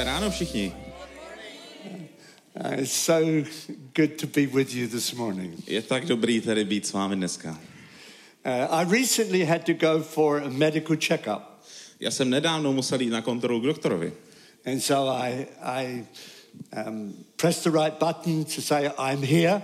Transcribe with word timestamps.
Dobré 0.00 0.12
ráno 0.12 0.30
všichni. 0.30 0.72
Uh, 2.56 2.72
it's 2.72 2.92
so 2.92 3.44
good 3.94 4.16
to 4.20 4.26
be 4.26 4.46
with 4.46 4.74
you 4.74 4.88
this 4.88 5.12
morning. 5.12 5.68
Je 5.68 5.82
tak 5.82 6.06
dobrý 6.06 6.40
tady 6.40 6.64
být 6.64 6.86
s 6.86 6.92
vámi 6.92 7.16
dneska. 7.16 7.50
Uh, 7.50 8.52
I 8.70 8.84
recently 9.00 9.44
had 9.44 9.64
to 9.64 9.72
go 9.74 10.02
for 10.02 10.42
a 10.42 10.48
medical 10.48 10.96
checkup, 10.96 11.42
Já 12.00 12.10
jsem 12.10 12.30
nedávno 12.30 12.72
musel 12.72 13.00
jít 13.00 13.10
na 13.10 13.22
kontrolu 13.22 13.60
k 13.60 13.64
doktorovi. 13.64 14.12
and 14.66 14.80
so 14.80 15.12
I, 15.24 15.46
I 15.62 16.04
um, 16.86 17.14
pressed 17.36 17.64
the 17.72 17.78
right 17.84 17.98
button 17.98 18.44
to 18.44 18.62
say 18.62 18.90
I'm 18.98 19.22
here, 19.22 19.62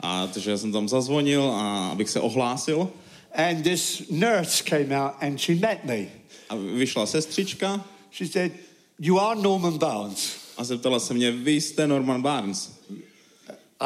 A 0.00 0.26
takže 0.26 0.58
jsem 0.58 0.72
tam 0.72 0.88
zazvonil 0.88 1.42
a 1.42 1.88
abych 1.88 2.10
se 2.10 2.20
ohlásil. 2.20 2.90
and 3.34 3.62
this 3.62 4.02
nurse 4.10 4.64
came 4.64 4.96
out 5.00 5.12
and 5.20 5.40
she 5.40 5.54
met 5.54 5.84
me. 5.84 6.06
A 6.48 6.54
vyšla 6.56 7.06
sestřička 7.06 7.84
She 8.12 8.26
said, 8.32 8.52
"You 8.98 9.18
are 9.18 9.40
Norman 9.40 9.78
Barnes." 9.78 10.48
a 10.56 10.64
zeptala 10.64 11.00
se 11.00 11.14
mě, 11.14 11.30
vy 11.30 11.52
jste 11.52 11.86
Norman 11.86 12.22
Barnes. 12.22 12.72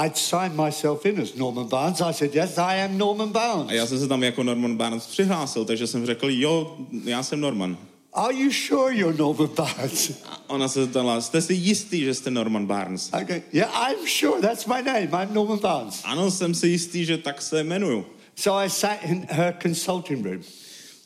I'd 0.04 0.16
signed 0.16 0.56
myself 0.56 1.06
in 1.06 1.20
as 1.20 1.34
Norman 1.34 1.68
Barnes. 1.68 2.00
I 2.00 2.12
said, 2.12 2.34
"Yes, 2.34 2.58
I 2.58 2.82
am 2.84 2.98
Norman 2.98 3.28
A 3.28 3.32
Barnes." 3.32 3.72
já 3.76 3.86
jsem 3.86 3.98
se 3.98 4.08
tam 4.08 4.22
jako 4.22 4.42
Norman 4.42 4.76
Barnes 4.76 5.06
přihlásil, 5.06 5.64
takže 5.64 5.86
jsem 5.86 6.06
řekl, 6.06 6.30
jo, 6.30 6.76
já 7.04 7.22
jsem 7.22 7.40
Norman. 7.40 7.78
Are 8.14 8.34
you 8.34 8.50
sure 8.52 8.94
you're 8.94 9.18
Norman 9.18 9.50
Barnes? 9.56 10.12
A 10.26 10.40
ona 10.46 10.68
se 10.68 10.84
zeptala, 10.84 11.20
jste 11.20 11.42
si 11.42 11.54
jistý, 11.54 12.00
že 12.00 12.14
jste 12.14 12.30
Norman 12.30 12.66
Barnes? 12.66 13.10
I 13.12 13.24
go, 13.24 13.34
"Yeah, 13.52 13.90
I'm 13.90 14.08
sure. 14.08 14.40
That's 14.40 14.66
my 14.66 14.82
name. 14.82 15.24
I'm 15.24 15.34
Norman 15.34 15.58
Barnes." 15.58 16.00
Ano, 16.04 16.30
jsem 16.30 16.54
si 16.54 16.68
jistý, 16.68 17.04
že 17.04 17.18
tak 17.18 17.42
se 17.42 17.60
jmenuju. 17.60 18.06
So 18.36 18.64
I 18.66 18.70
sat 18.70 18.98
in 19.02 19.26
her 19.30 19.56
consulting 19.62 20.26
room. 20.26 20.42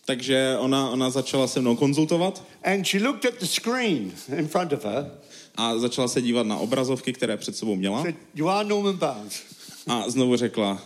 Takže 0.06 0.56
ona, 0.58 0.90
ona 0.90 1.10
začala 1.10 1.46
se 1.46 1.60
mnou 1.60 1.76
konzultovat 1.76 2.42
And 2.64 2.84
she 2.86 3.04
looked 3.04 3.24
at 3.24 3.34
the 3.38 3.46
screen 3.46 4.12
in 4.38 4.48
front 4.48 4.72
of 4.72 4.84
her. 4.84 5.10
a 5.56 5.78
začala 5.78 6.08
se 6.08 6.22
dívat 6.22 6.46
na 6.46 6.56
obrazovky, 6.56 7.12
které 7.12 7.36
před 7.36 7.56
sebou 7.56 7.74
měla. 7.76 8.02
Said, 8.02 8.16
"You 8.34 8.48
are 8.48 8.68
Norman 8.68 8.96
Barnes." 8.96 9.42
A 9.86 10.10
znovu 10.10 10.36
řekla, 10.36 10.82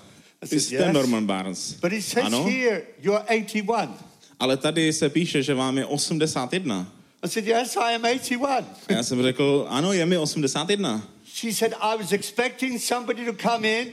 ty 0.48 0.60
jste 0.60 0.74
"Yes." 0.74 0.92
Norman 0.92 1.26
Barnes. 1.26 1.72
But 1.82 1.92
it 1.92 2.04
says 2.04 2.24
Ano, 2.24 2.44
here 2.44 2.82
you're 3.02 3.24
81. 3.24 3.94
ale 4.40 4.56
tady 4.56 4.92
se 4.92 5.08
píše, 5.08 5.42
že 5.42 5.54
vám 5.54 5.78
je 5.78 5.86
81. 5.86 6.92
I 7.22 7.28
said, 7.28 7.46
"Yes, 7.46 7.76
I 7.76 7.94
am 7.94 8.04
81." 8.04 8.66
A 8.88 8.92
já 8.92 9.02
jsem 9.02 9.22
řekl, 9.22 9.66
ano, 9.68 9.92
je 9.92 10.06
mi 10.06 10.18
81. 10.18 11.02
She 11.34 11.52
said, 11.54 11.72
"I 11.80 11.98
was 11.98 12.12
expecting 12.12 12.82
somebody 12.82 13.26
to 13.26 13.32
come 13.48 13.68
in 13.68 13.88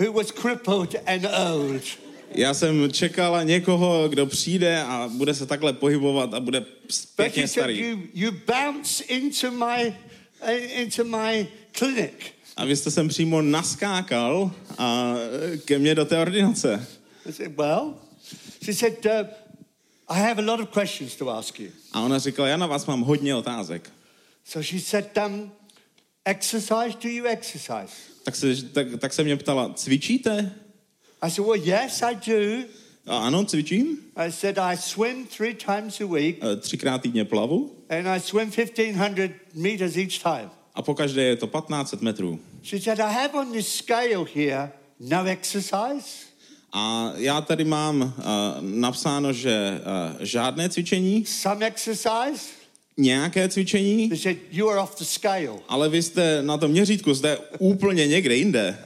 who 0.00 0.12
was 0.12 0.32
crippled 0.32 0.94
and 1.06 1.26
old." 1.50 1.82
Já 2.34 2.54
jsem 2.54 2.92
čekala 2.92 3.42
někoho, 3.42 4.08
kdo 4.08 4.26
přijde 4.26 4.82
a 4.82 5.10
bude 5.12 5.34
se 5.34 5.46
takhle 5.46 5.72
pohybovat 5.72 6.34
a 6.34 6.40
bude 6.40 6.64
pěkně 7.16 7.48
starý. 7.48 7.78
"You 7.78 7.98
you 8.14 8.32
bounce 8.46 9.04
into 9.04 9.50
my 9.50 9.96
into 10.74 11.04
my 11.04 11.48
clinic." 11.72 12.12
A 12.56 12.64
vy 12.64 12.76
jste 12.76 12.90
sem 12.90 13.08
přímo 13.08 13.42
naskákal 13.42 14.50
a 14.78 15.14
ke 15.64 15.78
mně 15.78 15.94
do 15.94 16.04
té 16.04 16.18
ordinace. 16.18 16.86
I 17.28 17.32
said, 17.32 17.56
"Well," 17.56 17.94
she 18.64 18.74
said, 18.74 19.06
uh, 19.06 19.12
"I 20.08 20.20
have 20.20 20.42
a 20.42 20.46
lot 20.46 20.60
of 20.60 20.68
questions 20.68 21.16
to 21.16 21.30
ask 21.30 21.60
you." 21.60 21.70
A 21.92 22.00
ona 22.00 22.18
říkala, 22.18 22.48
já 22.48 22.56
na 22.56 22.66
vás 22.66 22.86
mám 22.86 23.00
hodně 23.00 23.34
otázek. 23.34 23.90
So 24.44 24.68
she 24.68 24.80
said, 24.80 25.18
um, 25.26 25.52
"Exercise? 26.24 26.98
Do 27.02 27.08
you 27.08 27.24
exercise?" 27.26 27.94
Tak 28.24 28.36
se, 28.36 28.62
tak, 28.62 28.86
tak 28.98 29.12
se 29.12 29.24
mě 29.24 29.36
ptala, 29.36 29.72
cvičíte? 29.74 30.52
I 31.22 31.30
said, 31.30 31.46
Well, 31.46 31.60
yes, 31.64 32.02
I 32.02 32.14
do. 32.14 32.64
A 33.06 33.18
ano, 33.26 33.44
cvičím. 33.44 33.98
I 34.16 34.32
said, 34.32 34.58
I 34.58 34.76
swim 34.76 35.26
three 35.26 35.54
times 35.54 36.00
a 36.00 36.06
week 36.06 36.38
E, 36.44 36.56
Třikrát 36.56 37.02
týdně 37.02 37.24
plavu 37.24 37.70
and 37.90 38.06
I 38.08 38.20
swim 38.20 38.50
1,500 38.50 39.30
meters 39.54 39.96
each 39.96 40.18
time. 40.22 40.50
a 40.74 40.82
po 40.82 40.94
každé 40.94 41.22
je 41.22 41.36
to 41.36 41.46
1500 41.46 42.02
metrů. 42.02 42.38
She 42.64 42.80
said, 42.82 43.00
I 43.00 43.12
have 43.14 43.34
on 43.34 43.52
this 43.52 43.68
scale 43.74 44.24
here 44.34 44.72
no 45.00 45.24
exercise. 45.26 46.06
A 46.72 47.12
já 47.16 47.40
tady 47.40 47.64
mám 47.64 48.00
uh, 48.02 48.12
napsáno, 48.60 49.32
že 49.32 49.80
uh, 49.80 50.24
žádné 50.24 50.68
cvičení, 50.68 51.24
Some 51.26 51.66
exercise. 51.66 52.44
nějaké 52.96 53.48
cvičení, 53.48 54.08
They 54.08 54.18
said, 54.18 54.36
You 54.50 54.68
are 54.68 54.80
off 54.80 54.98
the 54.98 55.04
scale. 55.04 55.58
ale 55.68 55.88
vy 55.88 56.02
jste 56.02 56.42
na 56.42 56.58
tom 56.58 56.70
měřítku, 56.70 57.14
jste 57.14 57.38
úplně 57.58 58.06
někde 58.06 58.36
jinde. 58.36 58.78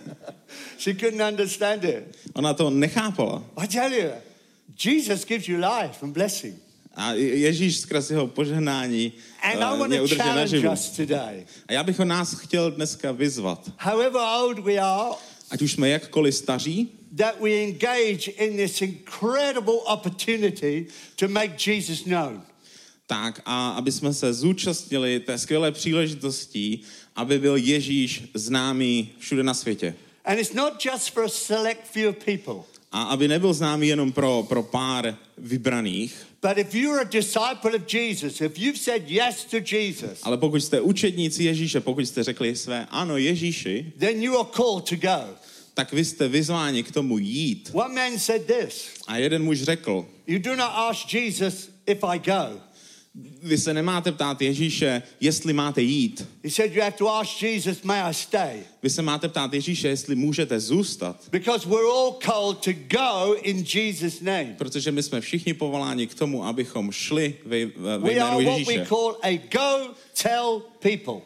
She 0.78 0.94
couldn't 0.94 1.20
understand 1.22 1.84
it. 1.84 2.16
Ona 2.34 2.54
to 2.54 2.70
nechápala. 2.70 3.42
I 3.56 3.66
tell 3.66 3.92
you, 3.92 4.10
Jesus 4.76 5.24
gives 5.24 5.48
you 5.48 5.56
life 5.58 6.02
and 6.02 6.12
blessing. 6.14 6.54
A 6.98 7.12
Ježíš 7.12 7.78
skrz 7.80 8.10
jeho 8.10 8.26
požehnání 8.26 9.12
And 9.42 9.52
I 9.52 9.56
uh, 9.56 9.78
want 9.78 9.88
mě 9.88 9.98
to 9.98 10.04
udrží 10.04 10.18
naživu. 10.18 10.72
us 10.72 10.90
today. 10.90 11.46
A 11.68 11.72
já 11.72 11.82
bych 11.82 11.98
ho 11.98 12.04
nás 12.04 12.34
chtěl 12.34 12.70
dneska 12.70 13.12
vyzvat. 13.12 13.70
However 13.78 14.20
old 14.40 14.58
we 14.58 14.78
are, 14.78 15.14
Ať 15.50 15.62
už 15.62 15.72
jsme 15.72 15.88
jakkoliv 15.88 16.34
staří, 16.34 16.88
that 17.16 17.40
we 17.40 17.50
engage 17.50 18.30
in 18.30 18.56
this 18.56 18.82
incredible 18.82 19.74
opportunity 19.86 20.86
to 21.16 21.28
make 21.28 21.70
Jesus 21.70 22.02
known. 22.02 22.42
tak 23.06 23.42
a 23.44 23.70
aby 23.70 23.92
jsme 23.92 24.14
se 24.14 24.32
zúčastnili 24.34 25.20
té 25.20 25.38
skvělé 25.38 25.72
příležitosti, 25.72 26.80
aby 27.16 27.38
byl 27.38 27.56
Ježíš 27.56 28.22
známý 28.34 29.10
všude 29.18 29.42
na 29.42 29.54
světě. 29.54 29.94
And 30.26 30.40
it's 30.40 30.54
not 30.54 30.82
just 30.82 31.10
for 31.14 31.24
a 31.24 31.28
select 31.28 31.86
few 31.86 32.12
people. 32.12 32.64
A 32.92 33.02
aby 33.02 33.28
nebyl 33.28 33.54
známý 33.54 33.88
jenom 33.88 34.12
pro, 34.12 34.42
pro 34.42 34.62
pár 34.62 35.16
vybraných, 35.38 36.14
But 36.42 36.58
if 36.58 36.74
you're 36.74 37.00
a 37.00 37.04
disciple 37.04 37.74
of 37.74 37.82
Jesus, 37.94 38.40
if 38.40 38.58
you've 38.58 38.78
said 38.78 39.02
yes 39.10 39.44
to 39.44 39.56
Jesus, 39.56 40.20
ale 40.22 40.36
pokud 40.36 40.56
jste 40.62 40.80
učedníci 40.80 41.44
Ježíše, 41.44 41.80
pokud 41.80 42.06
jste 42.06 42.22
řekli 42.22 42.56
své 42.56 42.86
ano 42.90 43.16
Ježíši, 43.16 43.92
then 43.98 44.22
you 44.22 44.38
are 44.38 44.48
called 44.56 44.84
to 44.88 44.96
go. 44.96 45.34
tak 45.74 45.92
vy 45.92 46.04
jste 46.04 46.28
vyzváni 46.28 46.82
k 46.82 46.90
tomu 46.92 47.18
jít. 47.18 47.70
One 47.72 47.94
man 47.94 48.18
said 48.18 48.46
this 48.46 48.88
A 49.06 49.16
jeden 49.16 49.44
muž 49.44 49.62
řekl, 49.62 50.06
You 50.26 50.38
do 50.38 50.56
not 50.56 50.70
ask 50.74 51.14
Jesus 51.14 51.68
if 51.86 52.04
I 52.04 52.18
go. 52.18 52.60
Vy 53.42 53.58
se 53.58 53.74
nemáte 53.74 54.12
ptát 54.12 54.42
Ježíše, 54.42 55.02
jestli 55.20 55.52
máte 55.52 55.82
jít. 55.82 56.28
He 56.44 56.50
said, 56.50 56.74
You 56.74 56.82
have 56.82 56.96
to 56.98 57.08
ask 57.08 57.42
Jesus, 57.42 57.82
May 57.82 58.00
I 58.10 58.14
stay? 58.14 58.60
Vy 58.82 58.90
se 58.90 59.02
máte 59.02 59.28
ptát 59.28 59.54
Ježíše, 59.54 59.88
jestli 59.88 60.14
můžete 60.14 60.60
zůstat. 60.60 61.20
Because 61.30 61.68
we're 61.68 61.88
all 61.88 62.12
called 62.12 62.58
to 62.58 62.70
go 62.72 63.34
in 63.42 63.64
Jesus' 63.74 64.20
name. 64.20 64.54
Protože 64.58 64.92
my 64.92 65.02
jsme 65.02 65.20
všichni 65.20 65.54
povoláni 65.54 66.06
k 66.06 66.14
tomu, 66.14 66.44
abychom 66.44 66.92
šli 66.92 67.34
ve, 67.46 67.66
ve 67.66 67.98
We 67.98 68.12
jménu 68.12 68.26
are 68.26 68.44
what 68.44 68.54
we 68.54 68.72
Ježíše. 68.72 68.86
call 68.88 69.16
a 69.22 69.40
go 69.52 69.94
tell 70.22 70.62
people. 70.78 71.20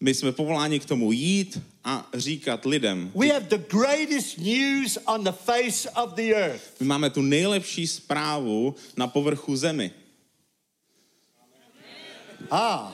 My 0.00 0.14
jsme 0.14 0.32
povoláni 0.32 0.80
k 0.80 0.84
tomu 0.84 1.12
jít 1.12 1.60
a 1.84 2.08
říkat 2.14 2.66
lidem. 2.66 3.12
We 3.14 3.28
have 3.28 3.46
the 3.48 3.64
greatest 3.78 4.38
news 4.38 4.98
on 5.06 5.24
the 5.24 5.32
face 5.32 5.90
of 5.90 6.12
the 6.14 6.34
earth. 6.34 6.62
My 6.80 6.86
máme 6.86 7.10
tu 7.10 7.22
nejlepší 7.22 7.86
zprávu 7.86 8.74
na 8.96 9.06
povrchu 9.06 9.56
zemi. 9.56 9.90
Ah. 12.50 12.92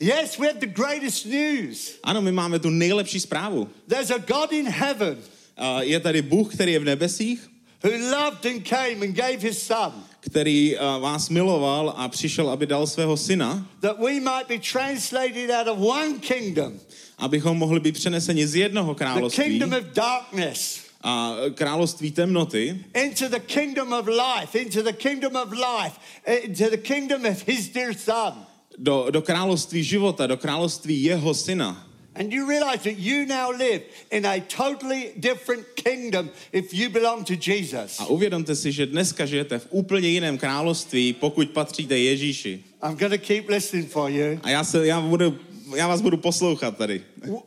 Yes, 0.00 0.38
we 0.38 0.46
have 0.46 0.60
the 0.60 0.66
greatest 0.66 1.26
news. 1.26 1.98
Ano, 2.04 2.22
my 2.22 2.32
máme 2.32 2.58
tu 2.58 2.70
nejlepší 2.70 3.20
zprávu. 3.20 3.68
There's 3.88 4.10
a 4.10 4.18
God 4.18 4.52
in 4.52 4.66
heaven 4.66 5.18
A 5.58 5.82
Je 5.82 6.00
tady 6.00 6.22
Bůh, 6.22 6.54
který 6.54 6.72
je 6.72 6.78
v 6.78 6.84
nebesích, 6.84 7.50
who 7.84 7.90
loved 7.90 8.46
and 8.46 8.68
came 8.68 9.06
and 9.06 9.14
gave 9.14 9.38
his 9.38 9.62
son 9.62 10.04
který 10.20 10.78
a, 10.78 10.98
vás 10.98 11.28
miloval 11.28 11.94
a 11.96 12.08
přišel, 12.08 12.50
aby 12.50 12.66
dal 12.66 12.86
svého 12.86 13.16
syna, 13.16 13.66
that 13.80 13.98
we 13.98 14.12
might 14.12 14.48
be 14.48 14.58
translated 14.58 15.50
out 15.50 15.68
of 15.68 15.78
one 15.78 16.18
kingdom, 16.20 16.80
abychom 17.18 17.58
mohli 17.58 17.80
být 17.80 17.92
přeneseni 17.92 18.46
z 18.46 18.54
jednoho 18.54 18.94
the 18.94 18.98
království 18.98 19.44
kingdom 19.44 19.72
of 19.72 19.84
darkness, 19.84 20.80
a 21.02 21.36
království 21.54 22.10
temnoty 22.10 22.84
into 23.04 23.28
the 23.28 23.40
kingdom 23.40 23.92
of 23.92 24.08
life, 24.08 24.60
into 24.60 24.82
the 24.82 24.92
kingdom 24.92 25.36
of 25.36 25.52
life, 25.52 25.98
into 26.26 26.70
the 26.70 26.76
kingdom 26.76 27.24
of 27.24 27.48
his 27.48 27.68
dear 27.68 27.94
son. 27.94 28.46
do, 28.78 29.10
do 29.10 29.22
království 29.22 29.84
života, 29.84 30.26
do 30.26 30.36
království 30.36 31.02
jeho 31.02 31.34
syna. 31.34 31.84
And 32.14 32.32
you 32.32 32.48
realize 32.48 32.82
that 32.82 32.98
you 32.98 33.26
now 33.26 33.50
live 33.50 33.82
in 34.10 34.26
a 34.26 34.40
totally 34.40 35.12
different 35.16 35.64
kingdom 35.76 36.30
if 36.52 36.74
you 36.74 36.90
belong 36.90 37.24
to 37.24 37.34
Jesus. 37.34 38.00
A 38.00 38.06
uvědomte 38.06 38.56
si, 38.56 38.72
že 38.72 38.86
dneska 38.86 39.26
žijete 39.26 39.58
v 39.58 39.66
úplně 39.70 40.08
jiném 40.08 40.38
království, 40.38 41.12
pokud 41.12 41.50
patříte 41.50 41.98
Ježíši. 41.98 42.64
I'm 42.82 42.96
going 42.96 43.12
to 43.12 43.18
keep 43.18 43.48
listening 43.48 43.88
for 43.88 44.10
you. 44.10 44.40
A 44.42 44.50
já, 44.50 44.64
se, 44.64 44.86
já, 44.86 45.00
budu, 45.00 45.38
já 45.76 45.88
vás 45.88 46.00
budu 46.00 46.16
poslouchat 46.16 46.76
tady. 46.76 47.02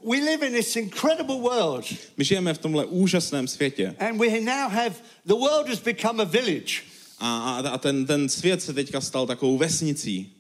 We 0.10 0.18
live 0.18 0.48
in 0.48 0.54
this 0.54 0.76
incredible 0.76 1.36
world, 1.36 1.86
My 2.18 2.24
žijeme 2.24 2.54
v 2.54 2.58
tomhle 2.58 2.86
úžasném 2.86 3.48
světě. 3.48 3.96
and 4.00 4.18
we 4.18 4.40
now 4.42 4.72
have 4.72 4.96
the 5.26 5.34
world 5.34 5.68
has 5.68 5.80
become 5.80 6.24
a 6.24 6.26
village. 6.26 6.74
A, 7.20 7.40
a, 7.60 7.70
a 7.70 7.78
ten, 7.78 8.06
ten 8.06 8.30
svět 8.30 8.62
se 8.62 8.74
teďka 8.74 9.02
stal 9.02 9.28
takovou 9.28 9.58
vesnicí. 9.58 10.34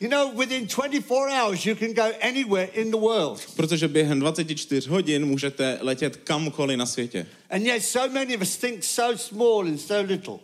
You 0.00 0.10
know, 0.10 0.32
within 0.38 0.66
24 0.66 1.04
hours, 1.42 1.66
you 1.66 1.74
can 1.76 1.92
go 1.94 2.02
anywhere 2.20 2.68
in 2.74 2.90
the 2.90 2.96
world. 2.96 3.40
Protože 3.56 3.88
během 3.88 4.20
24 4.20 4.88
hodin 4.90 5.26
můžete 5.26 5.78
letět 5.80 6.16
kamkoliv 6.16 6.78
na 6.78 6.86
světě. 6.86 7.26
And 7.50 7.62
yet, 7.66 7.84
so 7.84 8.12
many 8.14 8.36
of 8.36 8.42
us 8.42 8.56
think 8.56 8.84
so 8.84 9.18
small 9.18 9.60
and 9.60 9.78
so 9.78 10.06
little. 10.12 10.38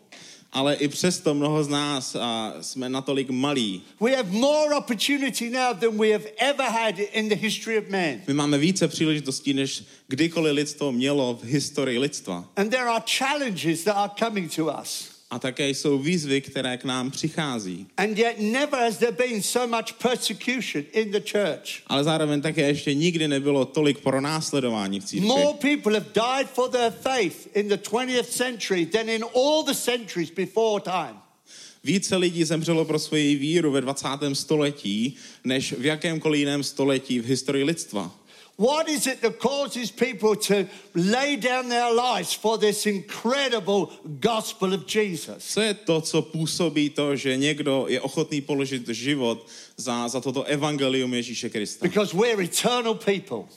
Ale 0.52 0.74
i 0.74 0.88
přesto 0.88 1.34
mnoho 1.34 1.64
z 1.64 1.68
nás 1.68 2.16
a, 2.16 2.54
jsme 2.60 2.88
natolik 2.88 3.30
malí. 3.30 3.82
We 4.00 4.16
have 4.16 4.30
more 4.30 4.74
opportunity 4.76 5.50
now 5.50 5.76
than 5.80 5.98
we 5.98 6.12
have 6.12 6.24
ever 6.38 6.66
had 6.66 6.98
in 6.98 7.28
the 7.28 7.34
history 7.34 7.78
of 7.78 7.88
man. 7.88 8.20
My 8.26 8.34
máme 8.34 8.58
více 8.58 8.88
příležitostí, 8.88 9.54
než 9.54 9.84
kdykoliv 10.08 10.54
lidstvo 10.54 10.92
mělo 10.92 11.38
v 11.42 11.44
historii 11.44 11.98
lidstva. 11.98 12.44
And 12.56 12.70
there 12.70 12.88
are 12.88 13.04
challenges 13.18 13.84
that 13.84 13.96
are 13.96 14.12
coming 14.18 14.54
to 14.56 14.66
us. 14.82 15.09
A 15.30 15.38
také 15.38 15.68
jsou 15.68 15.98
výzvy, 15.98 16.40
které 16.40 16.76
k 16.76 16.84
nám 16.84 17.10
přichází. 17.10 17.86
And 17.96 18.18
yet, 18.18 18.40
never 18.40 18.80
has 18.80 18.98
there 18.98 19.12
been 19.12 19.42
so 19.42 19.76
much 19.76 19.92
persecution 19.92 20.84
in 20.92 21.10
the 21.10 21.20
church. 21.20 21.82
Ale 21.86 22.04
zároveň 22.04 22.40
také 22.40 22.62
ještě 22.62 22.94
nikdy 22.94 23.28
nebylo 23.28 23.64
tolik 23.64 23.98
pronásledování 23.98 25.00
v 25.00 25.04
církvi. 25.04 25.28
More 25.28 25.58
people 25.60 25.92
have 25.92 26.06
died 26.14 26.50
for 26.50 26.70
their 26.70 26.90
faith 26.90 27.56
in 27.56 27.68
the 27.68 27.76
20th 27.76 28.24
century 28.24 28.86
than 28.86 29.08
in 29.08 29.24
all 29.34 29.62
the 29.66 29.74
centuries 29.74 30.30
before 30.30 30.80
time. 30.80 31.20
Více 31.84 32.16
lidí 32.16 32.44
zemřelo 32.44 32.84
pro 32.84 32.98
svoji 32.98 33.34
víru 33.34 33.70
ve 33.72 33.80
20. 33.80 34.08
století, 34.32 35.16
než 35.44 35.72
v 35.72 35.84
jakémkoliv 35.84 36.38
jiném 36.38 36.62
století 36.62 37.20
v 37.20 37.26
historii 37.26 37.64
lidstva. 37.64 38.19
What 38.60 38.90
is 38.90 39.06
it 39.06 39.22
that 39.22 39.38
causes 39.38 39.90
people 39.90 40.36
to 40.36 40.68
lay 40.94 41.36
down 41.36 41.70
their 41.70 41.94
lives 41.94 42.34
for 42.34 42.58
this 42.58 42.86
incredible 42.86 43.90
gospel 44.20 44.74
of 44.74 44.86
Jesus? 44.86 45.54
Co 45.54 45.60
je 45.60 45.74
to, 45.74 46.00
co 46.00 46.22
působí 46.22 46.90
to, 46.90 47.16
že 47.16 47.36
někdo 47.36 47.86
je 47.88 48.00
ochotný 48.00 48.40
položit 48.40 48.88
život 48.88 49.46
za, 49.76 50.08
za 50.08 50.20
toto 50.20 50.42
evangelium 50.44 51.14
Ježíše 51.14 51.48
Krista? 51.48 51.88
Because 51.88 52.16
we're 52.16 52.44
eternal 52.44 52.94
people. 52.94 53.48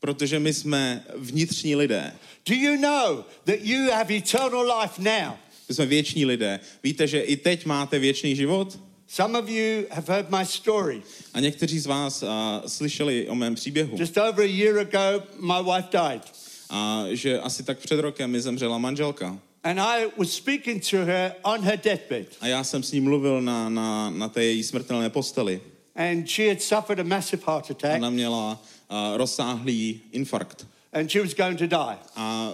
Protože 0.00 0.38
my 0.38 0.54
jsme 0.54 1.04
vnitřní 1.16 1.76
lidé. 1.76 2.12
Do 2.46 2.54
you 2.54 2.80
know 2.80 3.24
that 3.44 3.60
you 3.60 3.90
have 3.90 4.14
eternal 4.14 4.80
life 4.80 5.02
now? 5.02 5.36
My 5.68 5.74
jsme 5.74 5.86
věční 5.86 6.24
lidé. 6.26 6.60
Víte, 6.82 7.06
že 7.06 7.20
i 7.20 7.36
teď 7.36 7.66
máte 7.66 7.98
věčný 7.98 8.36
život? 8.36 8.78
Some 9.10 9.38
of 9.38 9.48
you 9.48 9.86
have 9.90 10.06
heard 10.06 10.30
my 10.30 10.46
story. 10.46 11.02
A 11.34 11.40
někteří 11.40 11.78
z 11.78 11.86
vás 11.86 12.22
a, 12.22 12.62
slyšeli 12.66 13.28
o 13.28 13.34
mém 13.34 13.54
příběhu. 13.54 13.96
Just 13.98 14.16
over 14.16 14.44
a 14.44 14.48
year 14.48 14.78
ago, 14.78 15.24
my 15.40 15.72
wife 15.74 15.88
died. 15.92 16.22
A 16.70 17.04
že 17.10 17.40
asi 17.40 17.62
tak 17.62 17.78
před 17.78 18.00
rokem 18.00 18.30
mi 18.30 18.40
zemřela 18.40 18.78
manželka. 18.78 19.38
And 19.64 19.80
I 19.80 20.06
was 20.16 20.32
speaking 20.32 20.90
to 20.90 20.96
her 20.96 21.32
on 21.42 21.60
her 21.60 21.80
deathbed. 21.84 22.36
A 22.40 22.46
já 22.46 22.64
jsem 22.64 22.82
s 22.82 22.92
ní 22.92 23.00
mluvil 23.00 23.42
na, 23.42 23.68
na, 23.68 24.10
na 24.10 24.28
té 24.28 24.44
její 24.44 24.62
smrtelné 24.62 25.10
posteli. 25.10 25.60
And 25.96 26.28
she 26.28 26.48
had 26.48 26.62
suffered 26.62 27.00
a 27.00 27.02
massive 27.02 27.42
heart 27.46 27.70
attack. 27.70 27.96
Ona 27.96 28.10
měla 28.10 28.62
a, 28.88 29.16
rozsáhlý 29.16 30.00
infarkt. 30.12 30.66
And 30.92 31.10
she 31.10 31.22
was 31.22 31.34
going 31.34 31.58
to 31.58 31.66
die. 31.66 31.98
A 32.16 32.52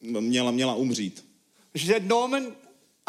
měla, 0.00 0.50
měla 0.50 0.74
umřít. 0.74 1.24
She 1.76 1.86
said, 1.86 2.08
Norman, 2.08 2.42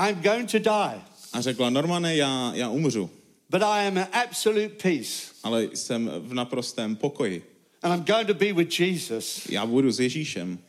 I'm 0.07 0.21
going 0.21 0.51
to 0.51 0.59
die. 0.59 1.01
A 1.33 1.41
řekla, 1.41 1.69
Normane, 1.69 2.15
já, 2.15 2.51
já 2.55 2.69
umřu, 2.69 3.09
But 3.49 3.61
I 3.63 3.87
am 3.87 4.07
absolute 4.11 4.69
peace. 4.69 5.09
ale 5.43 5.63
jsem 5.73 6.11
v 6.19 6.33
naprostém 6.33 6.95
pokoji. 6.95 7.43
And 7.83 7.93
I'm 7.93 8.03
going 8.05 8.27
to 8.27 8.33
be 8.33 8.53
with 8.53 8.79
Jesus. 8.79 9.45
Já 9.49 9.65
budu 9.65 9.91
s 9.91 9.99
Ježíšem 9.99 10.59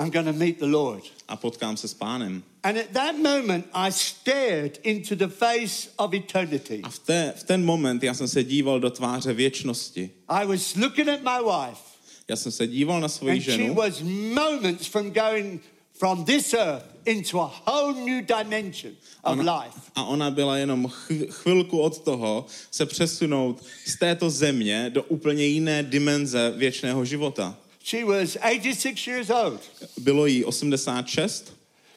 I'm 0.00 0.10
going 0.10 0.26
to 0.26 0.32
meet 0.32 0.58
the 0.58 0.66
Lord. 0.66 1.04
a 1.28 1.36
potkám 1.36 1.76
se 1.76 1.88
s 1.88 1.94
pánem. 1.94 2.42
And 2.62 2.76
at 2.76 2.86
that 2.92 3.16
moment, 3.16 3.66
I 3.72 3.92
stared 3.92 4.78
into 4.82 5.14
the 5.16 5.28
face 5.28 5.88
of 5.96 6.14
eternity. 6.14 6.80
A 6.82 6.88
v, 6.90 6.98
té, 6.98 7.34
v 7.36 7.42
ten 7.44 7.64
moment 7.64 8.02
já 8.02 8.14
jsem 8.14 8.28
se 8.28 8.44
díval 8.44 8.80
do 8.80 8.90
tváře 8.90 9.32
věčnosti. 9.32 10.10
I 10.28 10.46
was 10.46 10.74
looking 10.76 11.08
at 11.08 11.20
my 11.22 11.44
wife, 11.50 11.80
Já 12.28 12.36
jsem 12.36 12.52
se 12.52 12.66
díval 12.66 13.00
na 13.00 13.08
svoji 13.08 13.32
and 13.32 13.40
she 13.42 13.52
ženu 13.52 13.74
was 13.74 14.00
moments 14.34 14.86
from 14.86 15.10
going 15.10 15.62
from 16.00 16.24
this 16.24 16.54
earth 16.54 16.82
into 17.06 17.38
a 17.40 17.46
whole 17.66 17.92
new 17.92 18.22
dimension 18.22 18.92
of 19.24 19.38
life. 19.38 19.90
a 19.94 20.04
ona 20.04 20.30
byla 20.30 20.56
jenom 20.56 20.86
chv- 20.86 21.26
chvilku 21.30 21.80
od 21.80 21.98
toho 22.04 22.46
se 22.70 22.86
přesunout 22.86 23.62
z 23.86 23.98
této 23.98 24.30
země 24.30 24.90
do 24.90 25.02
úplně 25.02 25.44
jiné 25.46 25.82
dimenze 25.82 26.50
věčného 26.56 27.04
života. 27.04 27.56
She 27.84 28.04
was 28.04 28.36
86 28.36 29.06
years 29.06 29.30
old, 29.30 29.60
Bylo 29.98 30.26
jí 30.26 30.44
86 30.44 31.52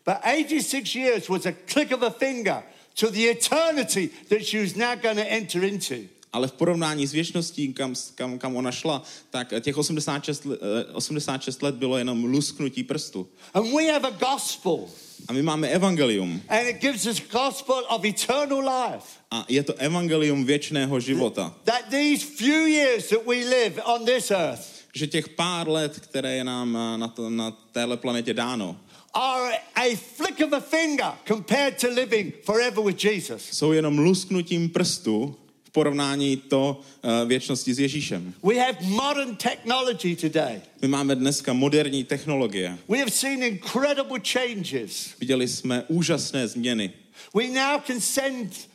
but 0.05 0.15
86 0.23 0.95
years 0.95 1.29
was 1.29 1.45
a 1.45 1.53
click 1.65 1.91
of 1.91 2.01
a 2.03 2.09
finger 2.09 2.63
to 2.99 3.09
the 3.11 3.29
eternity 3.31 4.09
that 4.29 4.43
she 4.43 4.61
was 4.61 4.75
now 4.75 4.95
going 5.01 5.17
to 5.17 5.25
enter 5.29 5.63
into. 5.63 5.95
Ale 6.33 6.47
v 6.47 6.51
porovnání 6.51 7.07
s 7.07 7.11
věčností, 7.11 7.73
kam, 7.73 7.93
kam, 8.15 8.39
kam 8.39 8.55
ona 8.55 8.71
šla, 8.71 9.03
tak 9.29 9.53
těch 9.61 9.77
86, 9.77 10.45
le- 10.45 10.57
eh, 10.89 10.93
86 10.93 11.61
let 11.61 11.75
bylo 11.75 11.97
jenom 11.97 12.23
lusknutí 12.23 12.83
prstu. 12.83 13.27
And 13.53 13.73
we 13.75 13.91
have 13.91 14.07
a 14.07 14.31
gospel, 14.31 14.79
A 15.27 15.33
my 15.33 15.41
máme 15.41 15.67
evangelium. 15.69 16.41
and 16.49 16.67
it 16.67 16.81
gives 16.81 17.05
us 17.05 17.21
gospel 17.31 17.85
of 17.89 18.05
eternal 18.05 18.59
life. 18.59 19.07
A 19.31 19.45
je 19.49 19.63
to 19.63 19.73
evangelium 19.77 20.45
věčného 20.45 20.99
života. 20.99 21.55
That 21.63 21.81
these 21.89 22.25
few 22.25 22.65
years 22.67 23.09
that 23.09 23.25
we 23.27 23.35
live 23.35 23.83
on 23.83 24.05
this 24.05 24.31
earth 24.31 24.61
Že 24.95 25.07
těch 25.07 25.29
pár 25.29 25.69
let, 25.69 25.99
které 25.99 26.35
je 26.35 26.43
nám 26.43 26.77
eh, 26.77 26.97
na, 26.97 27.07
to, 27.07 27.29
na 27.29 27.51
téhle 27.71 27.97
planetě 27.97 28.33
dáno, 28.33 28.77
are 29.13 29.57
a 29.75 29.95
flick 30.15 30.39
of 30.47 30.53
a 30.53 30.59
finger 30.59 31.11
compared 31.27 31.81
to 31.81 31.87
living 31.89 32.33
forever 32.45 32.83
with 32.83 33.03
Jesus. 33.05 33.41
jsou 33.51 33.71
jenom 33.71 33.97
lusknutím 33.97 34.69
prstu 34.69 35.35
porovnání 35.73 36.37
to 36.37 36.81
uh, 37.03 37.27
věčnosti 37.27 37.73
s 37.73 37.79
Ježíšem. 37.79 38.33
We 38.43 38.55
have 38.55 38.77
modern 38.81 39.35
technology 39.35 40.15
today. 40.15 40.61
My 40.81 40.87
máme 40.87 41.15
dneska 41.15 41.53
moderní 41.53 42.03
technologie. 42.03 42.77
We 42.89 42.97
have 42.97 43.11
seen 43.11 43.43
incredible 43.43 44.19
changes. 44.19 45.09
Viděli 45.19 45.47
jsme 45.47 45.83
úžasné 45.87 46.47
změny. 46.47 46.93
We 47.33 47.47
now 47.47 47.81
can 47.87 48.01
send 48.01 48.69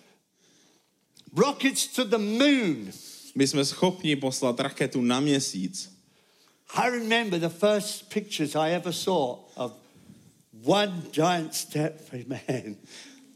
rockets 1.36 1.86
to 1.86 2.04
the 2.04 2.18
moon. 2.18 2.90
My 3.34 3.46
jsme 3.46 3.64
schopni 3.64 4.16
poslat 4.16 4.60
raketu 4.60 5.00
na 5.00 5.20
měsíc. 5.20 5.98
I 6.74 6.90
remember 6.90 7.40
the 7.40 7.48
first 7.48 8.08
pictures 8.14 8.54
I 8.54 8.74
ever 8.74 8.92
saw 8.92 9.36
of 9.56 9.72
one 10.64 11.02
giant 11.12 11.54
step 11.54 12.00
for 12.08 12.18
man, 12.26 12.76